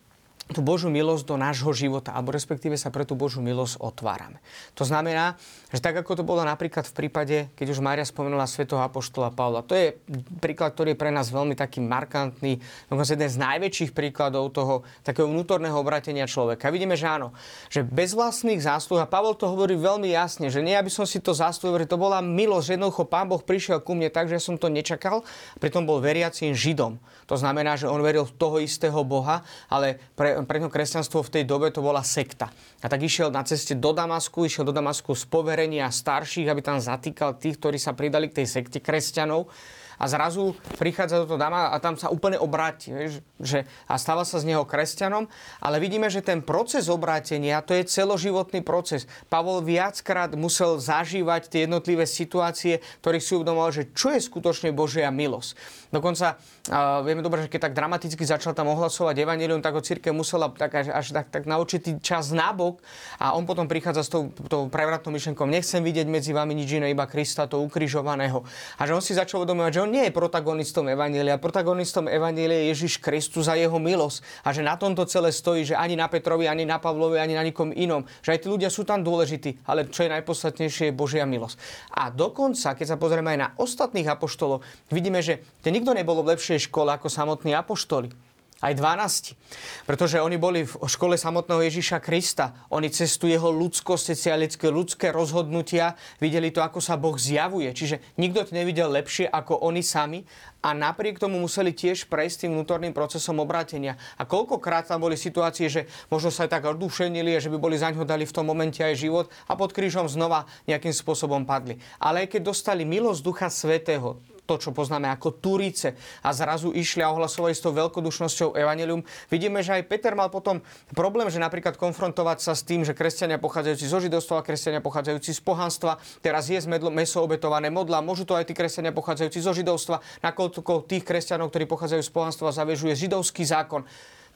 [0.47, 4.39] tú Božú milosť do nášho života, alebo respektíve sa pre tú Božú milosť otvárame.
[4.79, 5.35] To znamená,
[5.75, 9.59] že tak ako to bolo napríklad v prípade, keď už Mária spomenula svätého apoštola Pavla,
[9.67, 9.99] to je
[10.39, 15.27] príklad, ktorý je pre nás veľmi taký markantný, dokonca jeden z najväčších príkladov toho takého
[15.27, 16.71] vnútorného obratenia človeka.
[16.71, 17.35] Vidíme, že áno,
[17.67, 21.19] že bez vlastných zásluh, a Pavol to hovorí veľmi jasne, že nie aby som si
[21.19, 24.55] to zaslúžil, to bola milosť, že jednoducho Pán Boh prišiel ku mne tak, že som
[24.55, 25.27] to nečakal,
[25.59, 27.01] pritom bol veriacím Židom.
[27.27, 31.33] To znamená, že on veril v toho istého Boha, ale pre, pre ňo kresťanstvo v
[31.39, 32.51] tej dobe to bola sekta.
[32.83, 36.77] A tak išiel na ceste do Damasku, išiel do Damasku z poverenia starších, aby tam
[36.77, 39.49] zatýkal tých, ktorí sa pridali k tej sekte kresťanov
[39.97, 42.93] a zrazu prichádza do toho dáma a tam sa úplne obráti.
[42.93, 45.25] Vieš, že, a stáva sa z neho kresťanom.
[45.61, 49.09] Ale vidíme, že ten proces obrátenia, to je celoživotný proces.
[49.29, 55.09] Pavol viackrát musel zažívať tie jednotlivé situácie, ktorých si uvedomoval, že čo je skutočne Božia
[55.09, 55.57] milosť.
[55.87, 60.11] Dokonca uh, vieme dobre, že keď tak dramaticky začal tam ohlasovať evanelium, tak ho církev
[60.11, 62.83] musela tak až, až tak, tak na určitý čas nábok
[63.17, 66.91] a on potom prichádza s tou, tou prevratnou myšlenkou, nechcem vidieť medzi vami nič iné,
[66.91, 68.43] iba Krista, to ukrižovaného.
[68.77, 71.39] A že on si začal uvedomovať, že on nie je protagonistom Evanielia.
[71.39, 74.43] Protagonistom Evanielia je Ježiš Kristus za jeho milosť.
[74.43, 77.41] A že na tomto celé stojí, že ani na Petrovi, ani na Pavlovi, ani na
[77.41, 78.03] nikom inom.
[78.21, 81.57] Že aj tí ľudia sú tam dôležití, ale čo je najpodstatnejšie je Božia milosť.
[81.95, 86.67] A dokonca, keď sa pozrieme aj na ostatných apoštolov, vidíme, že nikto nebol v lepšej
[86.67, 88.26] škole ako samotní apoštoli.
[88.57, 89.37] Aj 12.
[89.85, 92.57] Pretože oni boli v škole samotného Ježíša Krista.
[92.73, 97.69] Oni cez tú jeho ľudskosť, ľudské, ľudské rozhodnutia videli to, ako sa Boh zjavuje.
[97.69, 100.25] Čiže nikto to nevidel lepšie ako oni sami
[100.65, 103.93] a napriek tomu museli tiež prejsť tým vnútorným procesom obrátenia.
[104.17, 107.93] A koľkokrát tam boli situácie, že možno sa aj tak odušenili že by boli za
[107.93, 111.77] dali v tom momente aj život a pod krížom znova nejakým spôsobom padli.
[112.01, 114.17] Ale aj keď dostali milosť Ducha Svetého,
[114.47, 119.03] to, čo poznáme ako Turice a zrazu išli a ohlasovali s tou veľkodušnosťou Evangelium.
[119.27, 120.63] Vidíme, že aj Peter mal potom
[120.95, 125.35] problém, že napríklad konfrontovať sa s tým, že kresťania pochádzajúci zo židovstva a kresťania pochádzajúci
[125.35, 127.99] z pohanstva teraz je meso obetované modla.
[127.99, 132.55] Môžu to aj tí kresťania pochádzajúci zo židovstva, nakoľko tých kresťanov, ktorí pochádzajú z pohanstva,
[132.55, 133.83] zavežuje židovský zákon.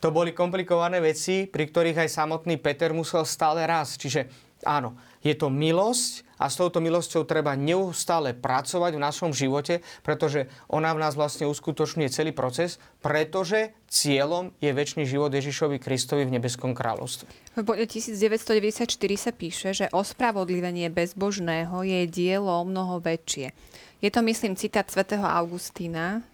[0.01, 4.01] To boli komplikované veci, pri ktorých aj samotný Peter musel stále raz.
[4.01, 4.25] Čiže
[4.65, 10.49] áno, je to milosť a s touto milosťou treba neustále pracovať v našom živote, pretože
[10.65, 16.41] ona v nás vlastne uskutočňuje celý proces, pretože cieľom je väčší život Ježišovi Kristovi v
[16.41, 17.29] nebeskom kráľovstve.
[17.53, 18.89] V bode 1994
[19.21, 23.53] sa píše, že ospravodlivenie bezbožného je dielo mnoho väčšie.
[24.01, 26.25] Je to, myslím, citát svätého Augustína,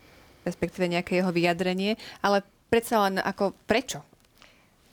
[0.47, 3.99] respektíve nejaké jeho vyjadrenie, ale predsa len ako prečo?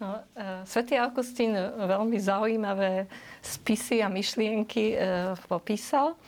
[0.02, 3.06] No, uh, Svetý Augustín veľmi zaujímavé
[3.38, 6.18] spisy a myšlienky uh, popísal.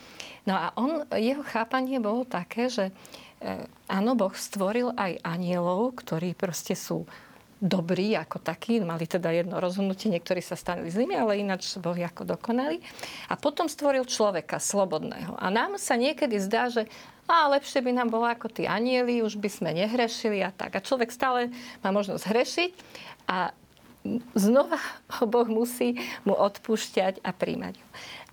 [0.46, 2.94] No a on, jeho chápanie bolo také, že
[3.42, 7.10] uh, áno, Boh stvoril aj anielov, ktorí proste sú
[7.56, 12.36] dobrí ako takí, mali teda jedno rozhodnutie, niektorí sa stali zlými, ale ináč boli ako
[12.36, 12.84] dokonali.
[13.32, 15.40] A potom stvoril človeka slobodného.
[15.40, 16.84] A nám sa niekedy zdá, že
[17.26, 20.78] a lepšie by nám bolo ako tí anieli, už by sme nehrešili a tak.
[20.78, 21.50] A človek stále
[21.82, 22.72] má možnosť hrešiť
[23.26, 23.50] a
[24.38, 24.78] znova
[25.18, 27.82] ho Boh musí mu odpúšťať a príjmať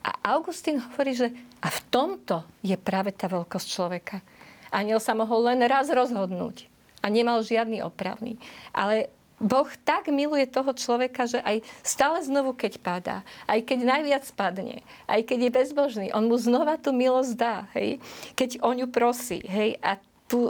[0.06, 1.34] A Augustín hovorí, že
[1.64, 4.22] a v tomto je práve tá veľkosť človeka.
[4.70, 6.73] Aniel sa mohol len raz rozhodnúť
[7.04, 8.40] a nemal žiadny opravný.
[8.72, 9.12] Ale
[9.44, 14.80] Boh tak miluje toho človeka, že aj stále znovu, keď padá, aj keď najviac padne,
[15.04, 18.00] aj keď je bezbožný, on mu znova tú milosť dá, hej?
[18.40, 19.44] keď o ňu prosí.
[19.44, 19.76] Hej?
[19.84, 20.00] A
[20.32, 20.48] tu,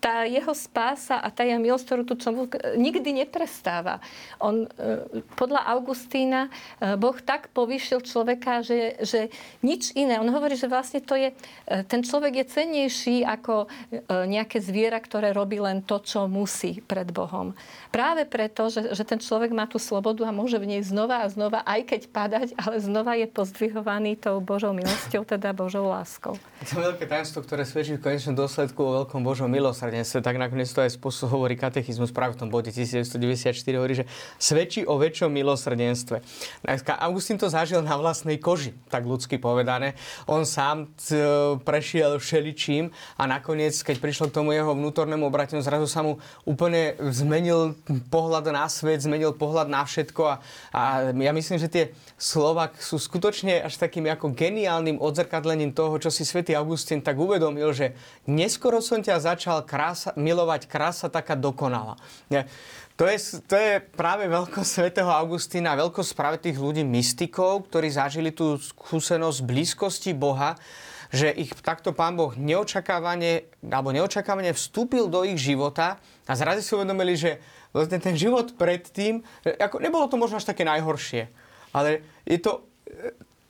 [0.00, 4.00] tá jeho spása a tá jeho milosť, ktorú tu človek nikdy neprestáva.
[4.40, 4.68] On, e,
[5.36, 6.48] podľa Augustína,
[6.80, 9.20] e, Boh tak povyšil človeka, že, že
[9.60, 10.16] nič iné.
[10.16, 11.36] On hovorí, že vlastne to je,
[11.68, 13.68] e, ten človek je cennejší ako
[14.08, 17.52] nejaké zviera, ktoré robí len to, čo musí pred Bohom.
[17.92, 21.28] Práve preto, že, že ten človek má tú slobodu a môže v nej znova a
[21.28, 26.40] znova, aj keď padať, ale znova je pozdvihovaný tou Božou milosťou, teda Božou láskou.
[26.64, 29.50] To je veľké tajomstvo, ktoré svedčí v konečnom dôsledku o veľkom Božom
[29.90, 30.22] milosrdenstve.
[30.22, 34.06] Tak nakoniec to aj spôsob hovorí katechizmus práve v tom bode 1994 hovorí, že
[34.38, 36.22] svedčí o väčšom milosrdenstve.
[37.02, 39.98] Augustín to zažil na vlastnej koži, tak ľudsky povedané.
[40.30, 40.94] On sám
[41.66, 46.94] prešiel všeličím a nakoniec, keď prišlo k tomu jeho vnútornému obrateniu, zrazu sa mu úplne
[47.10, 47.74] zmenil
[48.08, 50.34] pohľad na svet, zmenil pohľad na všetko a,
[50.70, 56.12] a ja myslím, že tie slova sú skutočne až takým ako geniálnym odzrkadlením toho, čo
[56.12, 57.96] si svätý Augustín tak uvedomil, že
[58.28, 61.96] neskoro som ťa začal krása, milovať krása taká dokonala.
[63.00, 63.16] To je,
[63.48, 69.40] to je práve veľkosť svätého Augustína, veľkosť práve tých ľudí mystikov, ktorí zažili tú skúsenosť
[69.40, 70.60] blízkosti Boha,
[71.08, 75.96] že ich takto pán Boh neočakávane, alebo neočakávane vstúpil do ich života
[76.28, 77.40] a zrazu si uvedomili, že
[77.72, 81.32] vlastne ten život predtým, ako nebolo to možno až také najhoršie,
[81.72, 82.68] ale je to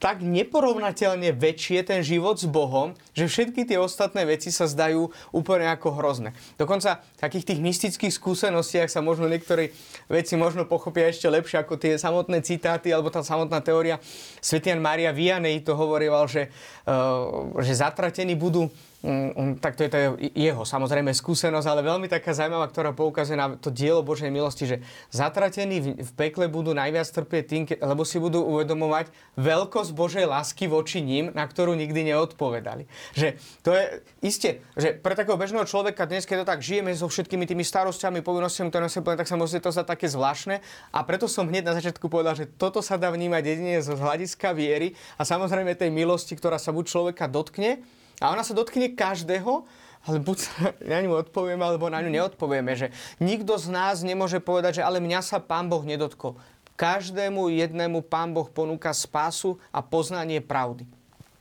[0.01, 5.69] tak neporovnateľne väčšie ten život s Bohom, že všetky tie ostatné veci sa zdajú úplne
[5.69, 6.33] ako hrozné.
[6.57, 9.77] Dokonca v takých tých mystických skúsenostiach sa možno niektoré
[10.09, 14.01] veci možno pochopia ešte lepšie ako tie samotné citáty alebo tá samotná teória.
[14.41, 16.49] Svetian Maria Vianney to hovoril, že,
[16.89, 19.99] uh, že zatratení budú Mm, tak to je to
[20.37, 24.85] jeho samozrejme skúsenosť, ale veľmi taká zaujímavá, ktorá poukazuje na to dielo Božej milosti, že
[25.09, 29.09] zatratení v, v pekle budú najviac trpieť tým, lebo si budú uvedomovať
[29.41, 32.85] veľkosť Božej lásky voči ním, na ktorú nikdy neodpovedali.
[33.17, 33.85] Že to je
[34.21, 38.21] isté, že pre takého bežného človeka dnes, keď to tak žijeme so všetkými tými starosťami,
[38.21, 40.61] povinnosťami, ktoré sa tak sa môže to za také zvláštne.
[40.93, 44.53] A preto som hneď na začiatku povedal, že toto sa dá vnímať jedine z hľadiska
[44.53, 47.81] viery a samozrejme tej milosti, ktorá sa buď človeka dotkne,
[48.21, 49.65] a ona sa dotkne každého,
[50.05, 50.39] ale buď
[50.85, 52.73] na ňu odpovieme, alebo na ňu neodpovieme.
[52.77, 52.87] Že
[53.21, 56.37] nikto z nás nemôže povedať, že ale mňa sa Pán Boh nedotkol.
[56.77, 60.89] Každému jednému Pán Boh ponúka spásu a poznanie pravdy.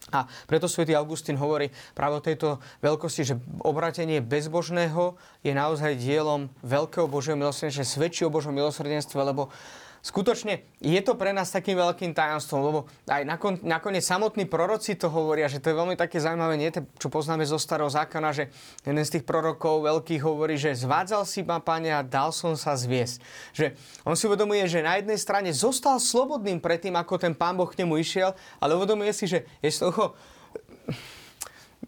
[0.10, 5.16] A preto svätý Augustín hovorí práve o tejto veľkosti, že obratenie bezbožného
[5.46, 9.54] je naozaj dielom veľkého Božieho milosrdenstva, svedčí o Božom milosrdenstve, lebo
[10.00, 15.12] skutočne je to pre nás takým veľkým tajomstvom, lebo aj nakon, nakoniec samotní proroci to
[15.12, 18.52] hovoria, že to je veľmi také zaujímavé, nie to, čo poznáme zo starého zákona, že
[18.88, 22.76] jeden z tých prorokov veľkých hovorí, že zvádzal si ma, pane, a dal som sa
[22.76, 23.18] zviesť.
[23.54, 23.66] Že
[24.08, 27.84] on si uvedomuje, že na jednej strane zostal slobodným predtým, ako ten pán Boh k
[27.84, 28.32] nemu išiel,
[28.64, 30.16] ale uvedomuje si, že je toho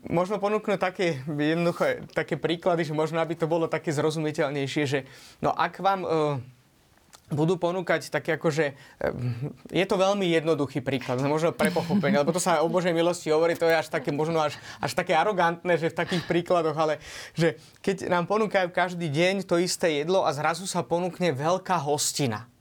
[0.08, 5.00] možno ponúknuť také, jednoducho, také príklady, že možno aby to bolo také zrozumiteľnejšie, že
[5.44, 6.02] no ak vám...
[6.04, 6.60] Uh,
[7.32, 8.76] budú ponúkať také akože...
[9.72, 13.56] Je to veľmi jednoduchý príklad, možno pre pochopenie, lebo to sa o Božej milosti hovorí,
[13.56, 17.00] to je až také možno až, až také arogantné, že v takých príkladoch, ale
[17.34, 22.52] že keď nám ponúkajú každý deň to isté jedlo a zrazu sa ponúkne veľká hostina.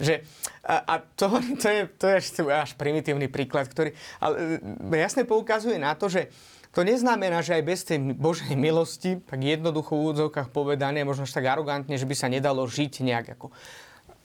[0.00, 0.24] Že,
[0.64, 1.28] a, a to,
[1.60, 2.16] to, je, to je
[2.48, 4.56] až primitívny príklad, ktorý ale
[4.96, 6.32] jasne poukazuje na to, že
[6.70, 11.34] to neznamená, že aj bez tej Božej milosti, tak jednoducho v úvodzovkách povedané, možno až
[11.34, 13.50] tak arogantne, že by sa nedalo žiť nejak ako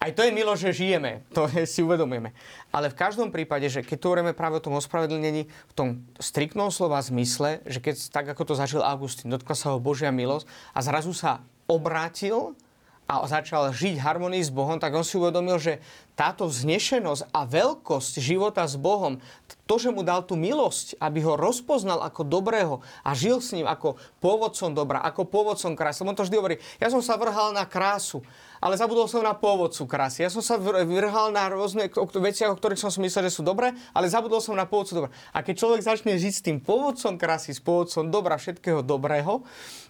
[0.06, 2.30] aj to je milo, že žijeme, to si uvedomujeme.
[2.70, 6.70] Ale v každom prípade, že keď tu hovoríme práve o tom ospravedlnení, v tom striktnom
[6.70, 10.46] slova zmysle, že keď tak ako to zažil Augustín, dotkla sa ho Božia milosť
[10.78, 12.54] a zrazu sa obrátil
[13.06, 15.78] a začal žiť harmonii s Bohom, tak on si uvedomil, že
[16.18, 19.22] táto vznešenosť a veľkosť života s Bohom,
[19.70, 23.70] to, že mu dal tú milosť, aby ho rozpoznal ako dobrého a žil s ním
[23.70, 26.02] ako pôvodcom dobra, ako pôvodcom krásy.
[26.02, 28.26] On to vždy hovorí, ja som sa vrhal na krásu,
[28.60, 30.26] ale zabudol som na pôvodcu krásy.
[30.26, 33.74] Ja som sa vrhal na rôzne veciach, o ktorých som si myslel, že sú dobré,
[33.96, 35.12] ale zabudol som na pôvodcu dobra.
[35.32, 39.44] A keď človek začne žiť s tým pôvodcom krásy, s pôvodcom dobra, všetkého dobrého,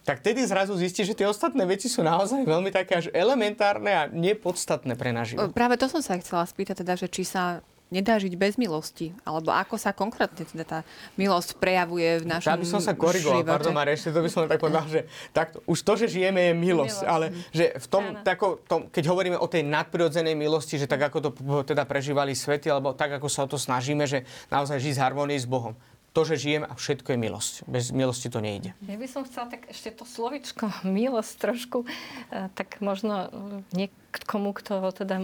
[0.05, 4.03] tak tedy zrazu zistí, že tie ostatné veci sú naozaj veľmi také až elementárne a
[4.05, 5.49] nepodstatné pre náš život.
[5.51, 9.13] Práve to som sa chcela spýtať, teda, že či sa nedá žiť bez milosti?
[9.21, 10.79] Alebo ako sa konkrétne teda tá
[11.15, 13.53] milosť prejavuje v našom Ja by som sa korigoval, živote?
[13.53, 16.53] pardon Maria, ešte to by som tak povedal, že takto, už to, že žijeme je
[16.53, 17.11] milosť, milosť.
[17.11, 21.17] ale že v tom, tako, tom, keď hovoríme o tej nadprirodzenej milosti, že tak ako
[21.21, 21.29] to
[21.63, 25.39] teda prežívali svety, alebo tak ako sa o to snažíme, že naozaj žiť z harmonii
[25.39, 25.77] s Bohom
[26.15, 27.53] to, že žijem a všetko je milosť.
[27.67, 28.71] Bez milosti to nejde.
[28.87, 34.55] Ja by som chcela tak ešte to slovičko milosť trošku, eh, tak možno eh, niekomu,
[34.55, 35.19] kto teda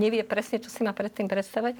[0.00, 1.76] nevie presne, čo si má predtým predstavať.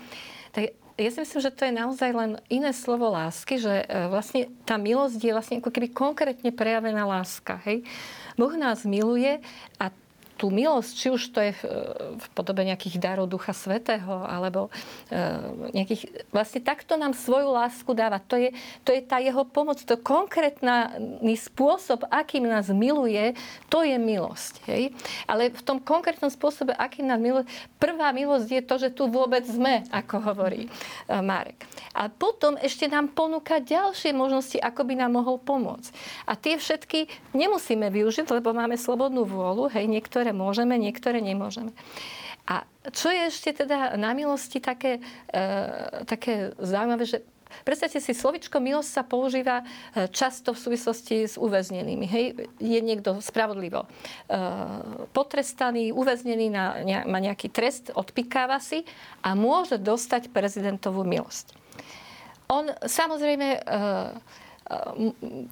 [0.53, 4.53] Tak ja si myslím, že to je naozaj len iné slovo lásky, že eh, vlastne
[4.69, 7.57] tá milosť je vlastne ako keby konkrétne prejavená láska.
[7.65, 7.89] Hej?
[8.37, 9.41] Boh nás miluje
[9.81, 9.89] a
[10.41, 11.63] tú milosť, či už to je v,
[12.17, 14.73] v podobe nejakých darov Ducha Svetého, alebo
[15.13, 15.21] e,
[15.77, 16.33] nejakých...
[16.33, 18.17] Vlastne takto nám svoju lásku dáva.
[18.33, 19.77] To je, to je tá jeho pomoc.
[19.85, 23.37] To konkrétny spôsob, akým nás miluje,
[23.69, 24.65] to je milosť.
[24.65, 24.97] Hej?
[25.29, 27.45] Ale v tom konkrétnom spôsobe, akým nás miluje,
[27.77, 30.69] prvá milosť je to, že tu vôbec sme, ako hovorí e,
[31.21, 31.69] Marek.
[31.93, 35.93] A potom ešte nám ponúka ďalšie možnosti, ako by nám mohol pomôcť.
[36.25, 39.69] A tie všetky nemusíme využiť, lebo máme slobodnú vôľu.
[39.75, 41.75] Hej, niektoré niektoré môžeme, niektoré nemôžeme.
[42.47, 45.43] A čo je ešte teda na milosti také, e,
[46.07, 47.19] také zaujímavé, že
[47.67, 52.07] Predstavte si, slovičko milosť sa používa e, často v súvislosti s uväznenými.
[52.07, 53.89] Hej, je niekto spravodlivo e,
[55.11, 56.79] potrestaný, uväznený, na,
[57.11, 58.87] má nejaký trest, odpikáva si
[59.27, 61.51] a môže dostať prezidentovú milosť.
[62.55, 63.61] On samozrejme e,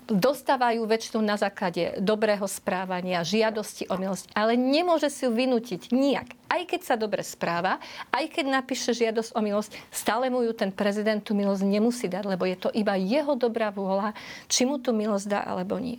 [0.06, 6.38] dostávajú väčšinou na základe dobrého správania, žiadosti o milosť, ale nemôže si ju vynútiť nijak.
[6.48, 7.82] Aj keď sa dobre správa,
[8.14, 12.24] aj keď napíše žiadosť o milosť, stále mu ju ten prezident tú milosť nemusí dať,
[12.24, 14.14] lebo je to iba jeho dobrá vôľa,
[14.46, 15.98] či mu tú milosť dá alebo nie.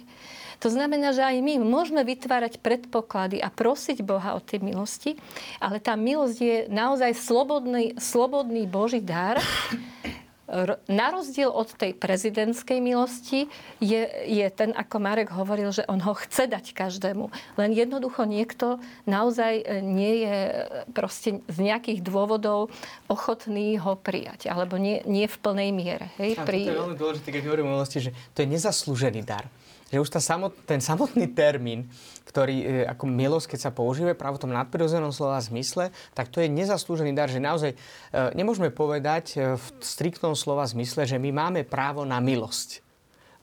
[0.59, 5.15] To znamená, že aj my môžeme vytvárať predpoklady a prosiť Boha o tie milosti,
[5.63, 9.39] ale tá milosť je naozaj slobodný, slobodný Boží dar,
[10.89, 13.45] na rozdiel od tej prezidentskej milosti
[13.78, 17.30] je, je ten, ako Marek hovoril, že on ho chce dať každému.
[17.62, 20.54] Len jednoducho niekto naozaj e, nie je e,
[20.89, 22.74] proste z nejakých dôvodov
[23.06, 24.50] ochotný ho prijať.
[24.50, 26.10] Alebo nie, nie v plnej miere.
[26.18, 26.66] Hej, pri...
[26.66, 29.45] to je veľmi dôležité, keď hovorím o milosti, že to je nezaslúžený dar
[29.89, 31.89] že už tá samot, ten samotný termín,
[32.29, 36.39] ktorý e, ako milosť, keď sa používa práve v tom nadprirodzenom slova zmysle, tak to
[36.39, 37.77] je nezaslúžený dar, že naozaj e,
[38.37, 42.85] nemôžeme povedať e, v striktnom slova zmysle, že my máme právo na milosť.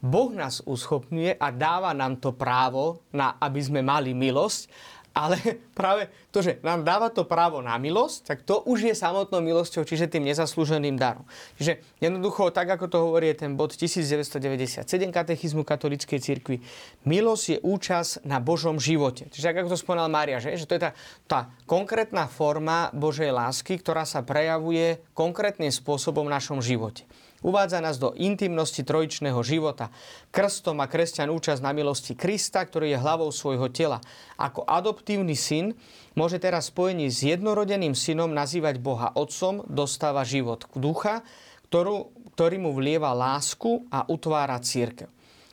[0.06, 4.70] Boh nás uschopňuje a dáva nám to právo, na, aby sme mali milosť
[5.16, 5.40] ale
[5.72, 9.88] práve to, že nám dáva to právo na milosť, tak to už je samotnou milosťou,
[9.88, 11.24] čiže tým nezaslúženým darom.
[11.56, 16.60] Čiže jednoducho, tak ako to hovorí ten bod 1997 katechizmu katolíckej cirkvi,
[17.08, 19.32] milosť je účasť na Božom živote.
[19.32, 20.52] Čiže ako to spomínal Mária, že?
[20.52, 20.92] že to je tá,
[21.24, 27.08] tá konkrétna forma Božej lásky, ktorá sa prejavuje konkrétnym spôsobom v našom živote.
[27.46, 29.94] Uvádza nás do intimnosti trojičného života.
[30.34, 34.02] Krstom má kresťan účasť na milosti Krista, ktorý je hlavou svojho tela.
[34.34, 35.78] Ako adoptívny syn
[36.18, 41.22] môže teraz spojení s jednorodeným synom nazývať Boha otcom, dostáva život ducha,
[41.70, 45.06] ktorú, ktorý mu vlieva lásku a utvára církev.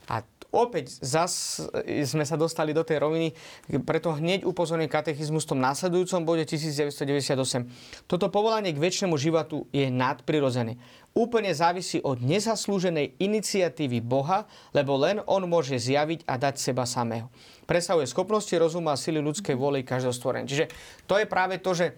[0.09, 1.61] A opäť zas
[2.05, 3.33] sme sa dostali do tej roviny,
[3.85, 8.05] preto hneď upozorňujem katechizmus v tom následujúcom bode 1998.
[8.05, 10.77] Toto povolanie k väčšnému životu je nadprirodzené
[11.13, 17.29] úplne závisí od nezaslúženej iniciatívy Boha, lebo len On môže zjaviť a dať seba samého.
[17.69, 20.49] Presahuje schopnosti rozumu a sily ľudskej vôle každého stvorenia.
[20.49, 20.65] Čiže
[21.05, 21.93] to je práve to, že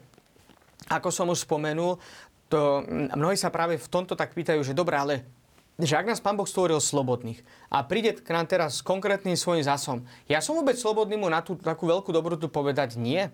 [0.92, 1.98] ako som už spomenul,
[2.46, 2.86] to,
[3.18, 5.16] mnohí sa práve v tomto tak pýtajú, že dobré, ale
[5.76, 9.66] že ak nás Pán Boh stvoril slobodných a príde k nám teraz s konkrétnym svojim
[9.66, 13.28] zásom, ja som vôbec slobodný mu na tú takú veľkú dobrotu povedať nie?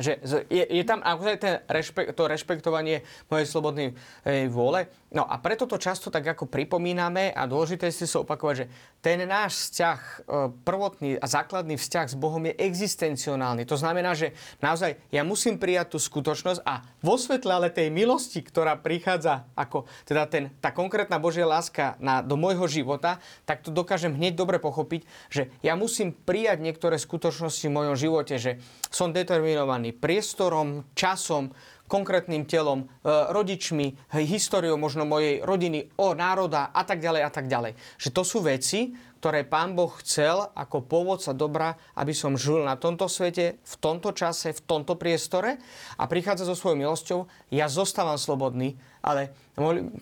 [0.00, 0.12] Že
[0.48, 3.88] je, je tam akože ten rešpekt, to rešpektovanie mojej slobodnej
[4.24, 4.88] e, vôle.
[5.10, 8.66] No a preto to často tak ako pripomíname a dôležité si sa opakovať, že
[9.02, 10.16] ten náš vzťah, e,
[10.62, 13.66] prvotný a základný vzťah s Bohom je existencionálny.
[13.66, 18.38] To znamená, že naozaj ja musím prijať tú skutočnosť a vo svetle ale tej milosti,
[18.38, 23.74] ktorá prichádza ako teda ten, tá konkrétna Božia láska na, do môjho života, tak to
[23.74, 28.62] dokážem hneď dobre pochopiť, že ja musím prijať niektoré skutočnosti v mojom živote, že
[28.94, 31.50] som determinovaný priestorom, časom,
[31.90, 37.50] konkrétnym telom, e, rodičmi, históriou možno mojej rodiny, o národa a tak ďalej a tak
[37.50, 37.74] ďalej.
[37.98, 40.86] Že to sú veci, ktoré pán Boh chcel ako
[41.20, 45.60] sa dobra, aby som žil na tomto svete, v tomto čase, v tomto priestore
[46.00, 47.28] a prichádza so svojou milosťou.
[47.52, 49.36] Ja zostávam slobodný, ale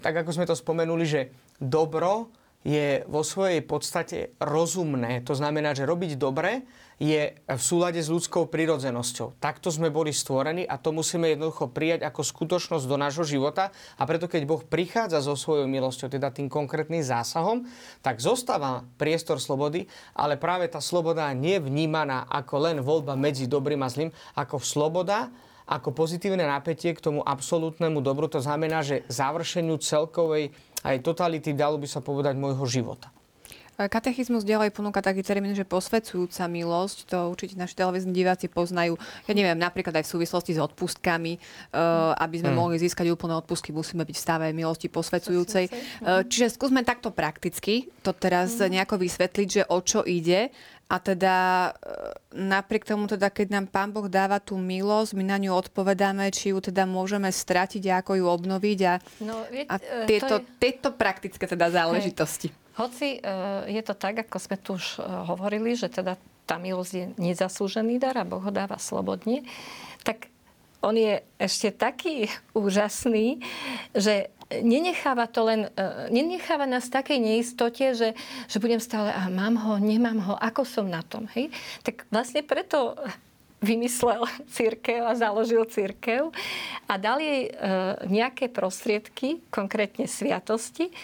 [0.04, 1.20] tak ako sme to spomenuli, že
[1.58, 2.30] dobro
[2.62, 5.26] je vo svojej podstate rozumné.
[5.26, 6.62] To znamená, že robiť dobre
[6.98, 9.38] je v súlade s ľudskou prirodzenosťou.
[9.38, 14.02] Takto sme boli stvorení a to musíme jednoducho prijať ako skutočnosť do nášho života a
[14.02, 17.62] preto keď Boh prichádza so svojou milosťou, teda tým konkrétnym zásahom,
[18.02, 19.86] tak zostáva priestor slobody,
[20.18, 24.58] ale práve tá sloboda nie je vnímaná ako len voľba medzi dobrým a zlým, ako
[24.58, 25.30] sloboda
[25.68, 28.24] ako pozitívne napätie k tomu absolútnemu dobru.
[28.32, 33.12] To znamená, že završeniu celkovej aj totality, dalo by sa povedať, môjho života.
[33.86, 38.98] Katechizmus ďalej ponúka taký termín, že posvedzujúca milosť, to určite naši televízni diváci poznajú.
[39.30, 42.58] Ja neviem, napríklad aj v súvislosti s odpustkami, uh, aby sme mm.
[42.58, 45.70] mohli získať úplné odpustky, musíme byť v stave milosti posvedzujúcej.
[46.02, 48.66] Uh, čiže skúsme takto prakticky to teraz mm.
[48.74, 50.50] nejako vysvetliť, že o čo ide.
[50.88, 51.70] A teda e,
[52.32, 56.56] napriek tomu, teda, keď nám Pán Boh dáva tú milosť, my na ňu odpovedáme, či
[56.56, 59.76] ju teda môžeme stratiť, ako ju obnoviť a, no, vie, a
[60.08, 60.48] tieto, je...
[60.56, 62.48] tieto praktické teda záležitosti.
[62.48, 62.67] Hej.
[62.78, 66.14] Hoci uh, je to tak, ako sme tu už uh, hovorili, že teda
[66.46, 69.42] tá milosť je nezaslúžený dar a Boh ho dáva slobodne,
[70.06, 70.30] tak
[70.78, 73.42] on je ešte taký úžasný,
[73.98, 74.30] že
[74.62, 78.14] nenecháva to len, uh, nenecháva nás v takej neistote, že,
[78.46, 81.26] že budem stále, a mám ho, nemám ho, ako som na tom.
[81.34, 81.50] Hej?
[81.82, 82.94] Tak vlastne preto
[83.58, 84.22] vymyslel
[84.54, 86.30] církev a založil církev
[86.86, 87.50] a dal jej
[88.06, 90.94] nejaké prostriedky, konkrétne sviatosti,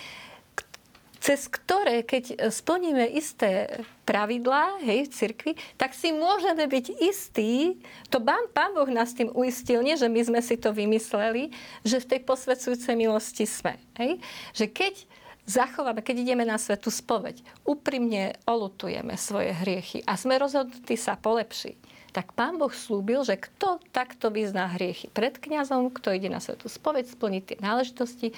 [1.24, 7.80] cez ktoré, keď splníme isté pravidlá hej, v cirkvi, tak si môžeme byť istí,
[8.12, 11.48] to pán, pán Boh nás tým uistil, nie že my sme si to vymysleli,
[11.80, 13.80] že v tej posvedzujúcej milosti sme.
[13.96, 14.20] Hej?
[14.52, 14.94] Že keď
[15.48, 21.96] zachováme, keď ideme na svetú spoveď, úprimne olutujeme svoje hriechy a sme rozhodnutí sa polepšiť,
[22.12, 26.68] tak pán Boh slúbil, že kto takto vyzná hriechy pred kňazom, kto ide na svetú
[26.68, 28.36] spoveď, splní tie náležitosti,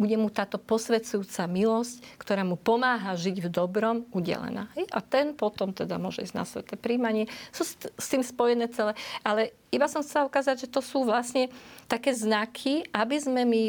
[0.00, 4.72] bude mu táto posvedzujúca milosť, ktorá mu pomáha žiť v dobrom, udelená.
[4.90, 7.28] A ten potom teda môže ísť na sveté príjmanie.
[7.52, 8.96] Sú s tým spojené celé.
[9.22, 11.52] Ale iba som chcela ukázať, že to sú vlastne
[11.86, 13.62] také znaky, aby sme my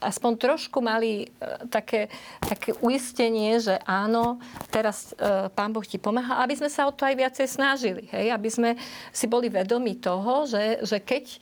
[0.00, 1.26] aspoň trošku mali e,
[1.72, 2.12] také,
[2.44, 4.36] také uistenie, že áno,
[4.68, 8.04] teraz e, Pán Boh ti pomáha, aby sme sa o to aj viacej snažili.
[8.12, 8.28] Hej?
[8.32, 8.70] Aby sme
[9.10, 11.38] si boli vedomi toho, že, že keď e,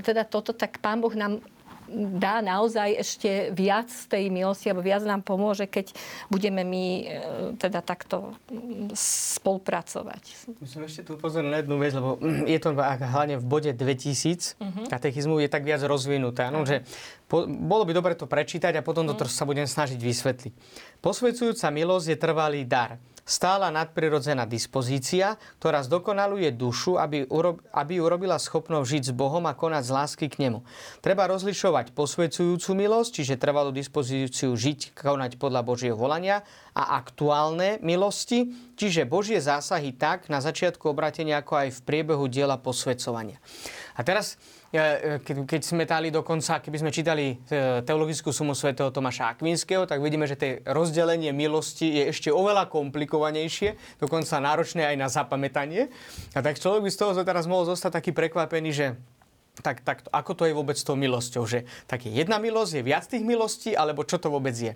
[0.00, 1.44] teda toto, tak Pán Boh nám
[2.18, 5.92] dá naozaj ešte viac z tej milosti, alebo viac nám pomôže, keď
[6.32, 7.04] budeme my e,
[7.60, 8.34] teda takto
[8.96, 10.48] spolupracovať.
[10.58, 12.16] Musím ešte tu pozrieť na jednu vec, lebo
[12.48, 14.86] je to hlavne v bode 2000 uh-huh.
[14.88, 16.48] katechizmu je tak viac rozvinuté.
[16.48, 16.82] Ano, uh-huh.
[16.82, 16.88] že
[17.28, 19.18] po, bolo by dobre to prečítať a potom uh-huh.
[19.20, 20.52] to sa budem snažiť vysvetliť.
[21.04, 28.36] Posvedzujúca milosť je trvalý dar stála nadprirodzená dispozícia, ktorá zdokonaluje dušu, aby, urob, aby urobila
[28.36, 30.66] schopnosť žiť s Bohom a konať z lásky k nemu.
[30.98, 36.42] Treba rozlišovať posvedzujúcu milosť, čiže trvalú dispozíciu žiť, konať podľa Božieho volania
[36.74, 42.58] a aktuálne milosti, čiže Božie zásahy tak na začiatku obratenia, ako aj v priebehu diela
[42.58, 43.38] posvedcovania.
[43.94, 44.40] A teraz
[44.72, 50.00] keď, keď sme tali dokonca, keby sme čítali e, teologickú sumu svätého Tomáša Akvinského, tak
[50.00, 55.92] vidíme, že tie rozdelenie milosti je ešte oveľa komplikovanejšie, dokonca náročné aj na zapamätanie.
[56.32, 58.86] A tak človek by z toho teraz mohol zostať taký prekvapený, že
[59.60, 61.44] tak, tak ako to je vôbec s tou milosťou?
[61.44, 64.72] Že tak je jedna milosť, je viac tých milostí, alebo čo to vôbec je?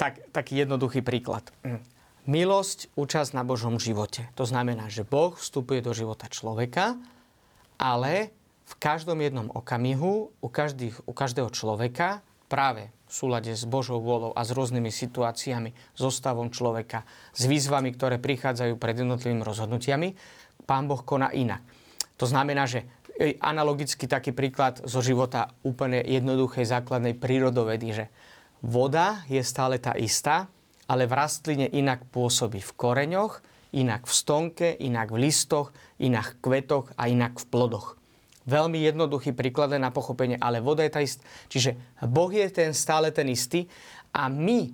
[0.00, 1.44] Tak, taký jednoduchý príklad.
[1.68, 1.84] Hm.
[2.24, 4.24] Milosť, účasť na Božom živote.
[4.40, 6.96] To znamená, že Boh vstupuje do života človeka,
[7.76, 8.32] ale
[8.64, 14.32] v každom jednom okamihu u, každých, u každého človeka práve v súlade s Božou vôľou
[14.32, 17.04] a s rôznymi situáciami, so stavom človeka,
[17.36, 20.16] s výzvami, ktoré prichádzajú pred jednotlivými rozhodnutiami,
[20.64, 21.60] Pán Boh koná inak.
[22.16, 22.88] To znamená, že
[23.20, 28.04] e, analogicky taký príklad zo života úplne jednoduchej základnej prírodovedy, že
[28.64, 30.48] voda je stále tá istá,
[30.88, 33.44] ale v rastline inak pôsobí v koreňoch,
[33.76, 37.98] inak v stonke, inak v listoch, inak v kvetoch a inak v plodoch.
[38.44, 41.24] Veľmi jednoduchý príklad na pochopenie, ale voda je tá istá.
[41.48, 43.64] Čiže Boh je ten stále ten istý
[44.12, 44.72] a my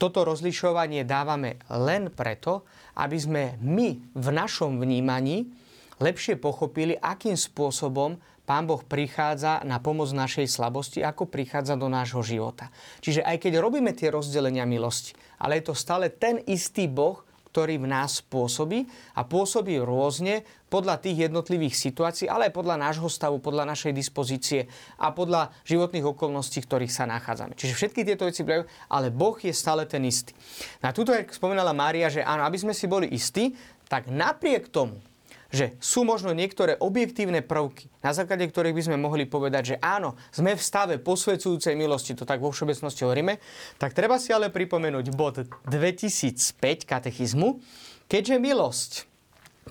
[0.00, 2.64] toto rozlišovanie dávame len preto,
[2.96, 5.52] aby sme my v našom vnímaní
[6.00, 8.16] lepšie pochopili, akým spôsobom
[8.48, 12.72] Pán Boh prichádza na pomoc našej slabosti, ako prichádza do nášho života.
[12.98, 17.82] Čiže aj keď robíme tie rozdelenia milosti, ale je to stále ten istý Boh, ktorý
[17.82, 18.86] v nás pôsobí
[19.18, 24.70] a pôsobí rôzne podľa tých jednotlivých situácií, ale aj podľa nášho stavu, podľa našej dispozície
[25.02, 27.58] a podľa životných okolností, v ktorých sa nachádzame.
[27.58, 30.30] Čiže všetky tieto veci prajú, ale Boh je stále ten istý.
[30.78, 33.58] Na túto, ako spomínala Mária, že áno, aby sme si boli istí,
[33.90, 35.02] tak napriek tomu,
[35.50, 40.14] že sú možno niektoré objektívne prvky, na základe ktorých by sme mohli povedať, že áno,
[40.30, 43.42] sme v stave posvedzujúcej milosti, to tak vo všeobecnosti hovoríme,
[43.76, 47.58] tak treba si ale pripomenúť bod 2005 katechizmu,
[48.06, 48.92] keďže milosť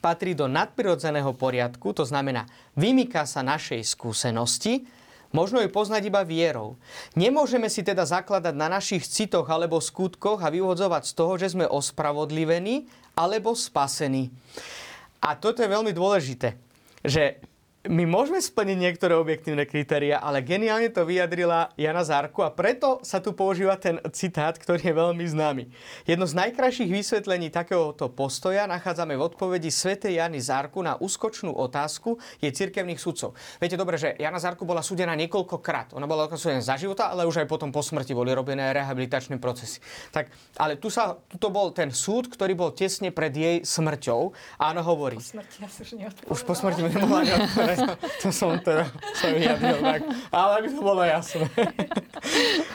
[0.03, 4.87] patrí do nadprirodzeného poriadku, to znamená, vymýka sa našej skúsenosti,
[5.29, 6.73] Možno ju poznať iba vierou.
[7.13, 11.69] Nemôžeme si teda zakladať na našich citoch alebo skutkoch a vyvodzovať z toho, že sme
[11.69, 14.33] ospravodlivení alebo spasení.
[15.19, 16.55] A toto je veľmi dôležité,
[17.03, 17.43] že
[17.87, 23.23] my môžeme splniť niektoré objektívne kritéria, ale geniálne to vyjadrila Jana Zárku a preto sa
[23.23, 25.63] tu používa ten citát, ktorý je veľmi známy.
[26.03, 32.19] Jedno z najkrajších vysvetlení takéhoto postoja nachádzame v odpovedi svätej Jany Zárku na úskočnú otázku
[32.43, 33.31] je cirkevných sudcov.
[33.63, 35.95] Viete dobre, že Jana Zárku bola súdená niekoľkokrát.
[35.95, 39.79] Ona bola súdená za života, ale už aj potom po smrti boli robené rehabilitačné procesy.
[40.11, 40.27] Tak,
[40.59, 45.15] ale tu sa, tuto bol ten súd, ktorý bol tesne pred jej smrťou ona hovorí.
[45.15, 45.63] Po smrti
[45.95, 46.91] ja už Už po smrti mi
[47.75, 50.01] nemohla to som teda sa vyjadril tak.
[50.33, 51.47] Ale aby to bolo jasné.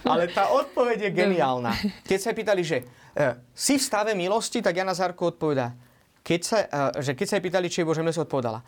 [0.04, 1.72] Ale tá odpoveď je geniálna.
[2.04, 5.74] Keď sa pýtali, že uh, si v stave milosti, tak Jana Zárko odpovedá,
[6.24, 8.60] keď sa, uh, že keď sa pýtali, či je Bože milosť, odpovedala,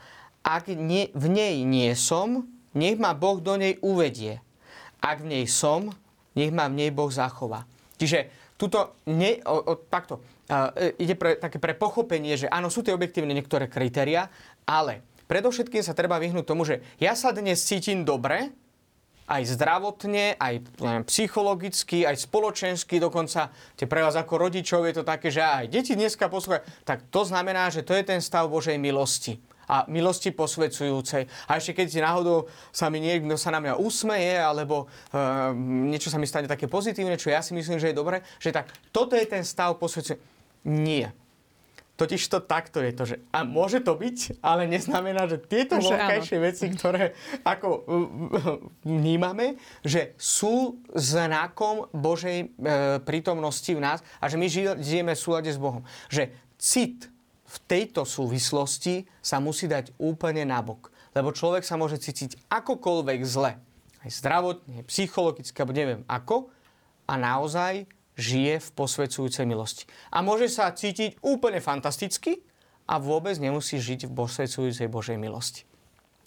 [0.46, 2.46] ak nie, v nej nie som,
[2.76, 4.38] nech ma Boh do nej uvedie.
[5.02, 5.90] Ak v nej som,
[6.36, 7.66] nech ma v nej Boh zachová.
[7.96, 8.28] Čiže
[8.60, 10.70] tuto nie, o, o, takto, uh,
[11.00, 14.28] ide pre, také pre pochopenie, že áno, sú tie objektívne niektoré kritéria,
[14.68, 18.54] ale Predovšetkým sa treba vyhnúť tomu, že ja sa dnes cítim dobre,
[19.26, 25.02] aj zdravotne, aj neviem, psychologicky, aj spoločensky, dokonca tie pre vás ako rodičov je to
[25.02, 28.78] také, že aj deti dneska poslúchajú, tak to znamená, že to je ten stav Božej
[28.78, 31.26] milosti a milosti posvedzujúcej.
[31.50, 35.50] A ešte keď náhodou sa mi niekto sa na mňa usmeje, alebo uh,
[35.90, 38.70] niečo sa mi stane také pozitívne, čo ja si myslím, že je dobre, že tak
[38.94, 40.22] toto je ten stav posvedzujúcej.
[40.66, 41.10] Nie.
[41.96, 46.38] Totiž to takto je to, že a môže to byť, ale neznamená, že tieto vonkajšie
[46.44, 47.88] veci, ktoré ako
[48.84, 52.46] vnímame, že sú znakom Božej e,
[53.00, 54.44] prítomnosti v nás a že my
[54.76, 55.88] žijeme v súlade s Bohom.
[56.12, 57.08] Že cit
[57.48, 60.92] v tejto súvislosti sa musí dať úplne nabok.
[61.16, 63.56] Lebo človek sa môže cítiť akokoľvek zle.
[64.04, 66.52] Aj zdravotne, psychologicky, alebo neviem ako.
[67.08, 69.84] A naozaj žije v posvedzujúcej milosti.
[70.10, 72.40] A môže sa cítiť úplne fantasticky
[72.88, 75.68] a vôbec nemusí žiť v posvedzujúcej Božej milosti.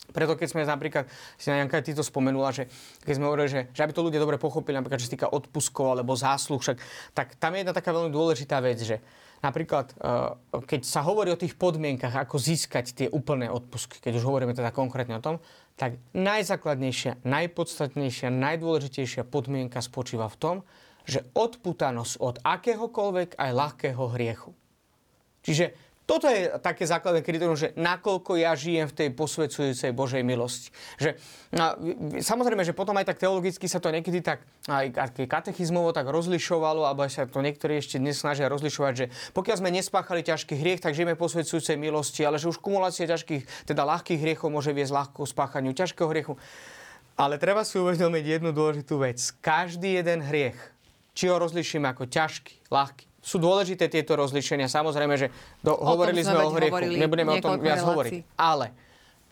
[0.10, 1.06] Preto keď sme napríklad,
[1.38, 2.66] si na Janka týto spomenula, že
[3.06, 5.94] keď sme hovorili, že, že aby to ľudia dobre pochopili, napríklad, čo sa týka odpuskov
[5.94, 6.78] alebo zásluh, však,
[7.14, 8.98] tak tam je jedna taká veľmi dôležitá vec, že
[9.46, 14.26] napríklad, eh, keď sa hovorí o tých podmienkach, ako získať tie úplné odpusky, keď už
[14.26, 15.38] hovoríme teda konkrétne o tom,
[15.78, 20.56] tak najzákladnejšia, najpodstatnejšia, najdôležitejšia podmienka spočíva v tom,
[21.10, 24.54] že odputanosť od akéhokoľvek aj ľahkého hriechu.
[25.42, 30.74] Čiže toto je také základné kritérium, že nakoľko ja žijem v tej posvedzujúcej Božej milosti.
[30.98, 31.14] Že,
[31.54, 31.78] a,
[32.18, 34.90] samozrejme, že potom aj tak teologicky sa to niekedy tak aj
[35.30, 39.06] katechizmovo tak rozlišovalo, alebo sa to niektorí ešte dnes snažia rozlišovať, že
[39.38, 43.86] pokiaľ sme nespáchali ťažký hriech, tak žijeme posvedzujúcej milosti, ale že už kumulácia ťažkých, teda
[43.86, 46.34] ľahkých hriechov môže viesť ľahko spáchaniu ťažkého hriechu.
[47.22, 49.22] Ale treba si uvedomiť jednu dôležitú vec.
[49.46, 50.58] Každý jeden hriech
[51.20, 53.04] či ho rozlišíme ako ťažký, ľahký.
[53.20, 54.72] Sú dôležité tieto rozlišenia.
[54.72, 55.28] Samozrejme, že
[55.60, 57.92] do, o hovorili sme o hriechu, nebudeme o tom viac relácií.
[57.92, 58.12] hovoriť.
[58.40, 58.72] Ale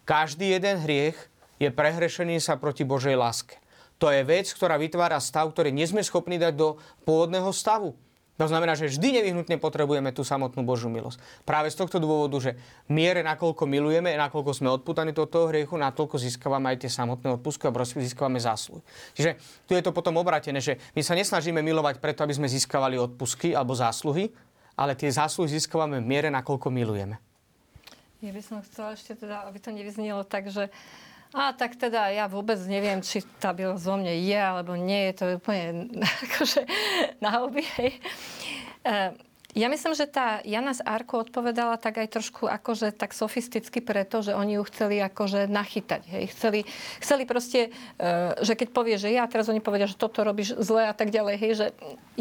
[0.04, 1.16] každý jeden hriech
[1.56, 3.56] je prehrešený sa proti Božej láske.
[4.04, 6.76] To je vec, ktorá vytvára stav, ktorý nie sme schopní dať do
[7.08, 7.96] pôvodného stavu.
[8.38, 11.18] To znamená, že vždy nevyhnutne potrebujeme tú samotnú Božiu milosť.
[11.42, 12.52] Práve z tohto dôvodu, že
[12.86, 17.66] miere, nakoľko milujeme, nakoľko sme odputaní do toho hriechu, natoľko získavame aj tie samotné odpustky
[17.66, 18.86] a získavame zásluhy.
[19.18, 23.02] Čiže tu je to potom obratené, že my sa nesnažíme milovať preto, aby sme získavali
[23.02, 24.30] odpustky alebo zásluhy,
[24.78, 27.18] ale tie zásluhy získavame v miere, nakoľko milujeme.
[28.22, 30.70] Ja by som chcela ešte teda, aby to nevyznelo tak, že
[31.36, 35.14] a tak teda ja vôbec neviem, či tá bilosť vo mne je, alebo nie je
[35.20, 35.92] to úplne
[36.28, 36.62] akože
[37.20, 37.44] na.
[37.78, 37.92] Hej.
[38.84, 38.94] E,
[39.58, 44.22] ja myslím, že tá Jana z Arko odpovedala tak aj trošku akože tak sofisticky preto,
[44.22, 46.02] že oni ju chceli akože nachytať.
[46.06, 46.24] Hej.
[46.38, 46.60] Chceli,
[47.02, 48.10] chceli proste, e,
[48.46, 51.36] že keď povie, že ja, teraz oni povedia, že toto robíš zle a tak ďalej.
[51.42, 51.68] Hej, že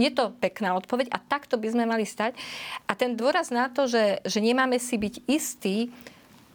[0.01, 2.33] je to pekná odpoveď a takto by sme mali stať.
[2.89, 5.93] A ten dôraz na to, že, že nemáme si byť istí,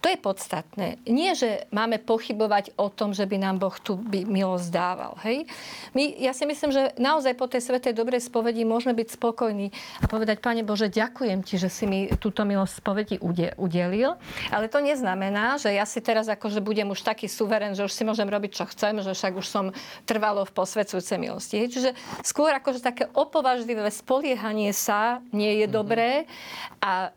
[0.02, 0.98] To je podstatné.
[1.06, 5.14] Nie, že máme pochybovať o tom, že by nám Boh tu by milosť dával.
[5.22, 5.46] Hej?
[5.94, 9.70] My, ja si myslím, že naozaj po tej svetej dobrej spovedi môžeme byť spokojní
[10.02, 13.16] a povedať, Pane Bože, ďakujem Ti, že si mi túto milosť spovedi
[13.54, 14.18] udelil.
[14.50, 18.02] Ale to neznamená, že ja si teraz akože budem už taký suverén, že už si
[18.02, 19.70] môžem robiť, čo chcem, že však už som
[20.02, 21.62] trvalo v posvedzujúcej milosti.
[21.62, 21.78] Hej?
[21.78, 21.90] Čiže
[22.26, 25.78] skôr akože také opovažlivé spoliehanie sa nie je mm-hmm.
[25.78, 26.10] dobré
[26.82, 27.14] a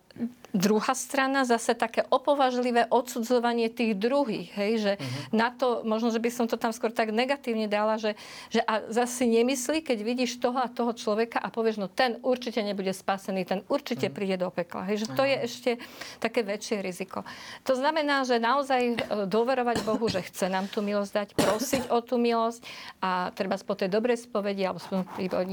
[0.56, 4.48] druhá strana zase také opovažlivé odsudzovanie tých druhých.
[4.56, 5.36] Hej, že uh-huh.
[5.36, 8.16] na to, možno, že by som to tam skôr tak negatívne dala, že,
[8.48, 12.64] že a zase nemyslí, keď vidíš toho a toho človeka a povieš, no ten určite
[12.64, 14.16] nebude spasený, ten určite uh-huh.
[14.16, 14.88] príde do pekla.
[14.88, 15.30] Hej, že to uh-huh.
[15.30, 15.70] je ešte
[16.18, 17.20] také väčšie riziko.
[17.68, 18.94] To znamená, že naozaj e,
[19.28, 22.64] doverovať Bohu, že chce nám tú milosť dať, prosiť o tú milosť
[23.04, 24.78] a treba po tej dobrej spovedi, alebo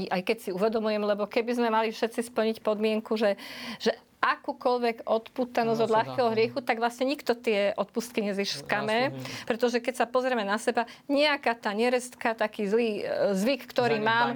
[0.08, 3.34] aj keď si uvedomujem, lebo keby sme mali všetci splniť podmienku, že,
[3.82, 3.92] že
[4.24, 9.12] akúkoľvek odputanosť no, od ľahkého hriechu, tak vlastne nikto tie odpustky nezískame.
[9.44, 14.32] Pretože keď sa pozrieme na seba, nejaká tá nerestka, taký zlý e, zvyk, ktorý mám,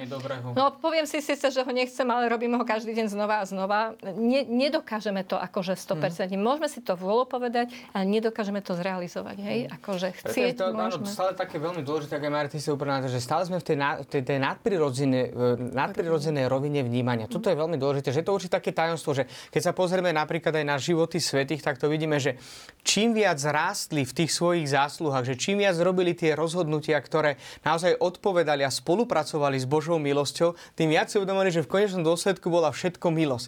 [0.52, 3.96] no poviem si síce, že ho nechcem, ale robím ho každý deň znova a znova.
[4.12, 6.36] Ne, nedokážeme to akože 100%.
[6.36, 6.44] Hmm.
[6.44, 9.36] Môžeme si to vôľu povedať, ale nedokážeme to zrealizovať.
[9.40, 9.58] Hej?
[9.64, 9.76] Hmm.
[9.80, 11.08] Akože chcieť to, môžeme.
[11.08, 13.90] Áno, stále také veľmi dôležité, ako Martin sa úplne že stále sme v tej, na,
[14.04, 15.24] tej, tej nadprirodzenej,
[15.72, 17.30] nadprirodzenej rovine vnímania.
[17.30, 19.24] Toto je veľmi dôležité, že je to určite také tajomstvo, že
[19.54, 22.34] keď sa pozrieme napríklad aj na životy svetých, tak to vidíme, že
[22.82, 27.94] čím viac rástli v tých svojich zásluhách, že čím viac robili tie rozhodnutia, ktoré naozaj
[28.02, 32.74] odpovedali a spolupracovali s Božou milosťou, tým viac si uvedomili, že v konečnom dôsledku bola
[32.74, 33.46] všetko milosť.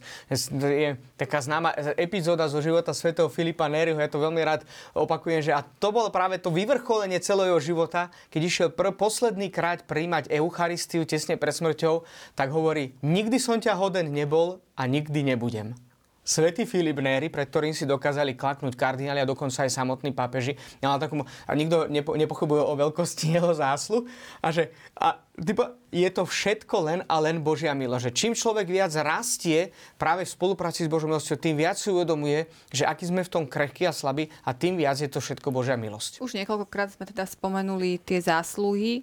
[0.63, 4.63] Je taká známa epizóda zo života svätého Filipa Nériho, ja to veľmi rád
[4.95, 9.83] opakujem, že a to bolo práve to vyvrcholenie celého života, keď išiel pr- posledný krát
[9.89, 12.07] príjmať Eucharistiu tesne pred smrťou,
[12.37, 15.73] tak hovorí, nikdy som ťa hoden nebol a nikdy nebudem.
[16.31, 20.55] Svetý Filip Néry, pred ktorým si dokázali klaknúť kardináli a dokonca aj samotní pápeži.
[20.79, 24.07] Ale takomu, a nikto nepo, nepochybuje o veľkosti jeho záslu.
[24.39, 28.07] A že a, typo, je to všetko len a len Božia milosť.
[28.07, 32.47] Že čím človek viac rastie práve v spolupráci s Božou milosťou, tým viac si uvedomuje,
[32.71, 35.75] že aký sme v tom krehkí a slabí a tým viac je to všetko Božia
[35.75, 36.23] milosť.
[36.23, 39.03] Už niekoľkokrát sme teda spomenuli tie zásluhy.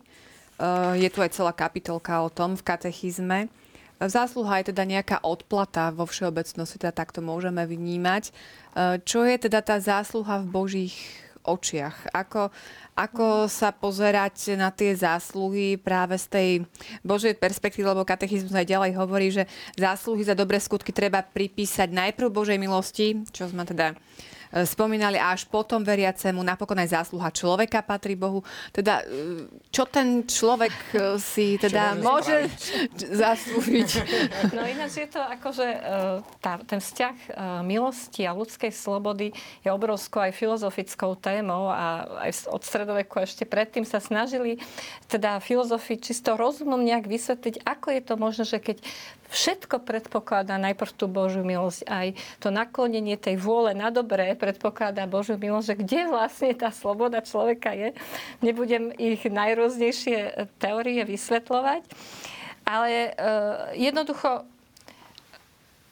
[0.57, 3.51] Uh, je tu aj celá kapitolka o tom v katechizme.
[3.98, 8.30] Zásluha je teda nejaká odplata vo všeobecnosti, teda takto môžeme vnímať.
[8.30, 8.32] E,
[9.02, 10.98] čo je teda tá zásluha v Božích
[11.41, 12.14] očiach?
[12.14, 12.54] Ako,
[12.93, 16.50] ako sa pozerať na tie zásluhy práve z tej
[17.02, 22.30] Božej perspektívy, lebo katechizmus aj ďalej hovorí, že zásluhy za dobré skutky treba pripísať najprv
[22.30, 27.84] Božej milosti, čo sme teda E, spomínali a až potom veriacemu napokon aj zásluha človeka
[27.84, 28.41] patrí Bohu.
[28.72, 32.48] Teda e, čo ten človek e, si teda môže
[33.22, 33.89] zaslúžiť?
[34.56, 35.68] No ináč je to akože
[36.39, 37.16] tá, ten vzťah
[37.64, 43.84] milosti a ľudskej slobody je obrovskou aj filozofickou témou a aj od stredoveku ešte predtým
[43.84, 44.62] sa snažili
[45.08, 48.78] teda filozofi čisto rozumom nejak vysvetliť, ako je to možné, že keď
[49.30, 52.07] všetko predpokladá najprv tú Božiu milosť, aj
[52.39, 57.75] to naklonenie tej vôle na dobré predpokladá Božiu milosť, že kde vlastne tá sloboda človeka
[57.75, 57.93] je.
[58.39, 61.84] Nebudem ich najrôznejšie teórie vysvetľovať,
[62.67, 63.11] ale e,
[63.80, 64.43] jednoducho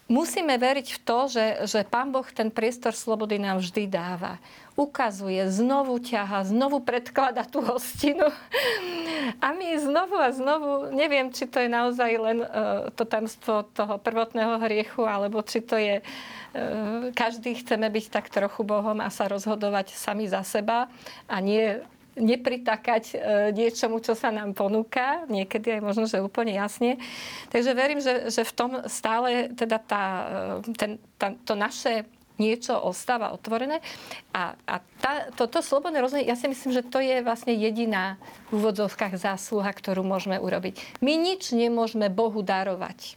[0.06, 4.38] musíme veriť v to, že, že Pán Boh ten priestor slobody nám vždy dáva.
[4.76, 8.28] Ukazuje, znovu ťaha, znovu predklada tú hostinu.
[9.40, 13.98] A my znovu a znovu, neviem, či to je naozaj len uh, to tamstvo toho
[13.98, 19.32] prvotného hriechu, alebo či to je, uh, každý chceme byť tak trochu Bohom a sa
[19.32, 20.92] rozhodovať sami za seba
[21.26, 21.80] a nie
[22.16, 23.16] nepritakať e,
[23.52, 26.96] niečomu, čo sa nám ponúka, niekedy aj možno, že úplne jasne.
[27.52, 30.04] Takže verím, že, že v tom stále teda tá,
[30.64, 33.80] e, ten, tá, to naše niečo ostáva otvorené.
[34.36, 38.20] A, a tá, toto slobodné rozhodnutie, ja si myslím, že to je vlastne jediná
[38.52, 41.00] v úvodzovkách zásluha, ktorú môžeme urobiť.
[41.00, 43.16] My nič nemôžeme Bohu darovať.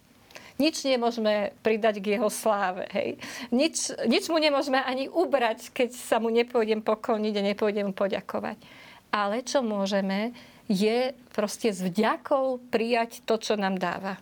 [0.59, 2.91] Nič nemôžeme pridať k jeho sláve.
[2.91, 3.23] Hej.
[3.55, 8.59] Nič, nič mu nemôžeme ani ubrať, keď sa mu nepôjdem pokloniť a nepôjdem mu poďakovať
[9.13, 10.37] ale čo môžeme,
[10.69, 14.21] je proste s vďakou prijať to, čo nám dáva.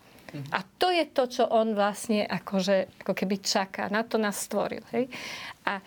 [0.52, 3.88] A to je to, čo on vlastne akože, ako keby čaká.
[3.88, 4.84] Na to nás stvoril.
[4.92, 5.08] Hej?
[5.64, 5.80] A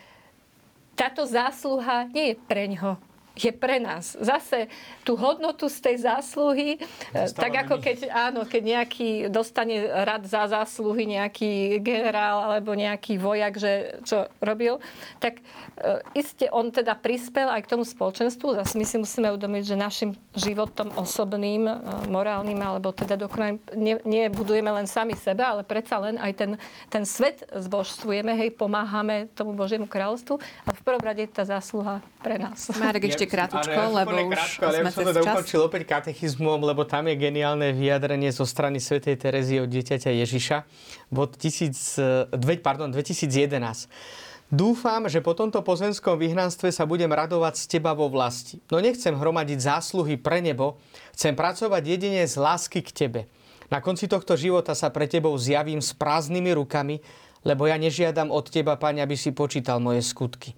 [0.98, 2.98] táto zásluha nie je pre ňo
[3.40, 4.20] je pre nás.
[4.20, 4.68] Zase
[5.08, 6.82] tú hodnotu z tej zásluhy,
[7.16, 13.16] Zastávame tak ako keď, áno, keď nejaký dostane rad za zásluhy nejaký generál alebo nejaký
[13.16, 14.84] vojak, že čo robil,
[15.24, 15.44] tak e,
[16.18, 18.60] iste on teda prispel aj k tomu spoločenstvu.
[18.60, 21.74] Zase my si musíme uvedomiť, že našim životom osobným, e,
[22.10, 26.52] morálnym alebo teda dokonale ne, nebudujeme len sami seba, ale predsa len aj ten,
[26.90, 32.02] ten svet zbožstvujeme, hej, pomáhame tomu Božiemu kráľovstvu a v prvom rade je tá zásluha
[32.20, 32.68] pre nás.
[32.76, 36.82] Marek, ešte krátko, lebo už krátko, ale sme ja som to ukončil opäť katechizmom, lebo
[36.90, 40.58] tam je geniálne vyjadrenie zo strany svätej Terezy od dieťaťa Ježiša.
[41.14, 42.34] Bod 1000,
[42.66, 43.88] pardon, 2011.
[44.50, 48.58] Dúfam, že po tomto pozemskom vyhnanstve sa budem radovať z teba vo vlasti.
[48.74, 50.82] No nechcem hromadiť zásluhy pre nebo,
[51.14, 53.22] chcem pracovať jedine z lásky k tebe.
[53.70, 56.98] Na konci tohto života sa pre tebou zjavím s prázdnymi rukami,
[57.46, 60.58] lebo ja nežiadam od teba, Pane, aby si počítal moje skutky.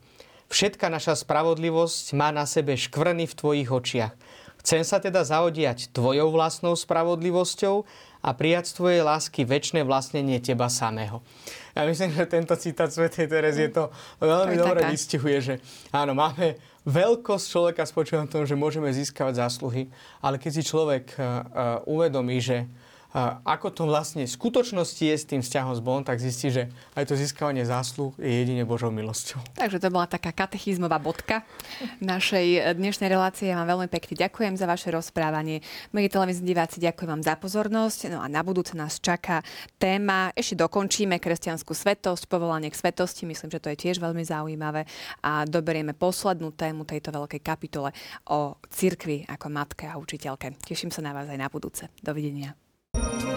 [0.51, 4.13] Všetka naša spravodlivosť má na sebe škvrny v tvojich očiach.
[4.61, 7.87] Chcem sa teda zaodiať tvojou vlastnou spravodlivosťou
[8.21, 11.25] a prijať z tvojej lásky väčšie vlastnenie teba samého.
[11.73, 13.09] Ja myslím, že tento citát Sv.
[13.09, 13.89] Terezie to
[14.19, 14.91] veľmi to dobre taká.
[14.93, 15.55] vystihuje, že
[15.89, 19.89] áno, máme veľkosť človeka spočíva v tom, že môžeme získavať zásluhy,
[20.21, 21.33] ale keď si človek uh, uh,
[21.89, 22.67] uvedomí, že
[23.43, 27.11] ako to vlastne v skutočnosti je s tým vzťahom s Bohom, tak zistí, že aj
[27.11, 29.43] to získavanie zásluh je jedine Božou milosťou.
[29.59, 31.43] Takže to bola taká katechizmová bodka
[31.99, 33.51] našej dnešnej relácie.
[33.51, 35.59] Ja vám veľmi pekne ďakujem za vaše rozprávanie.
[35.91, 38.15] Milí televízni diváci, ďakujem vám za pozornosť.
[38.15, 39.43] No a na budúce nás čaká
[39.75, 43.27] téma, ešte dokončíme kresťanskú svetosť, povolanie k svetosti.
[43.27, 44.87] Myslím, že to je tiež veľmi zaujímavé.
[45.19, 47.91] A doberieme poslednú tému tejto veľkej kapitole
[48.31, 50.63] o cirkvi ako matke a učiteľke.
[50.63, 51.91] Teším sa na vás aj na budúce.
[51.99, 52.70] Dovidenia.
[52.93, 53.30] Thank you.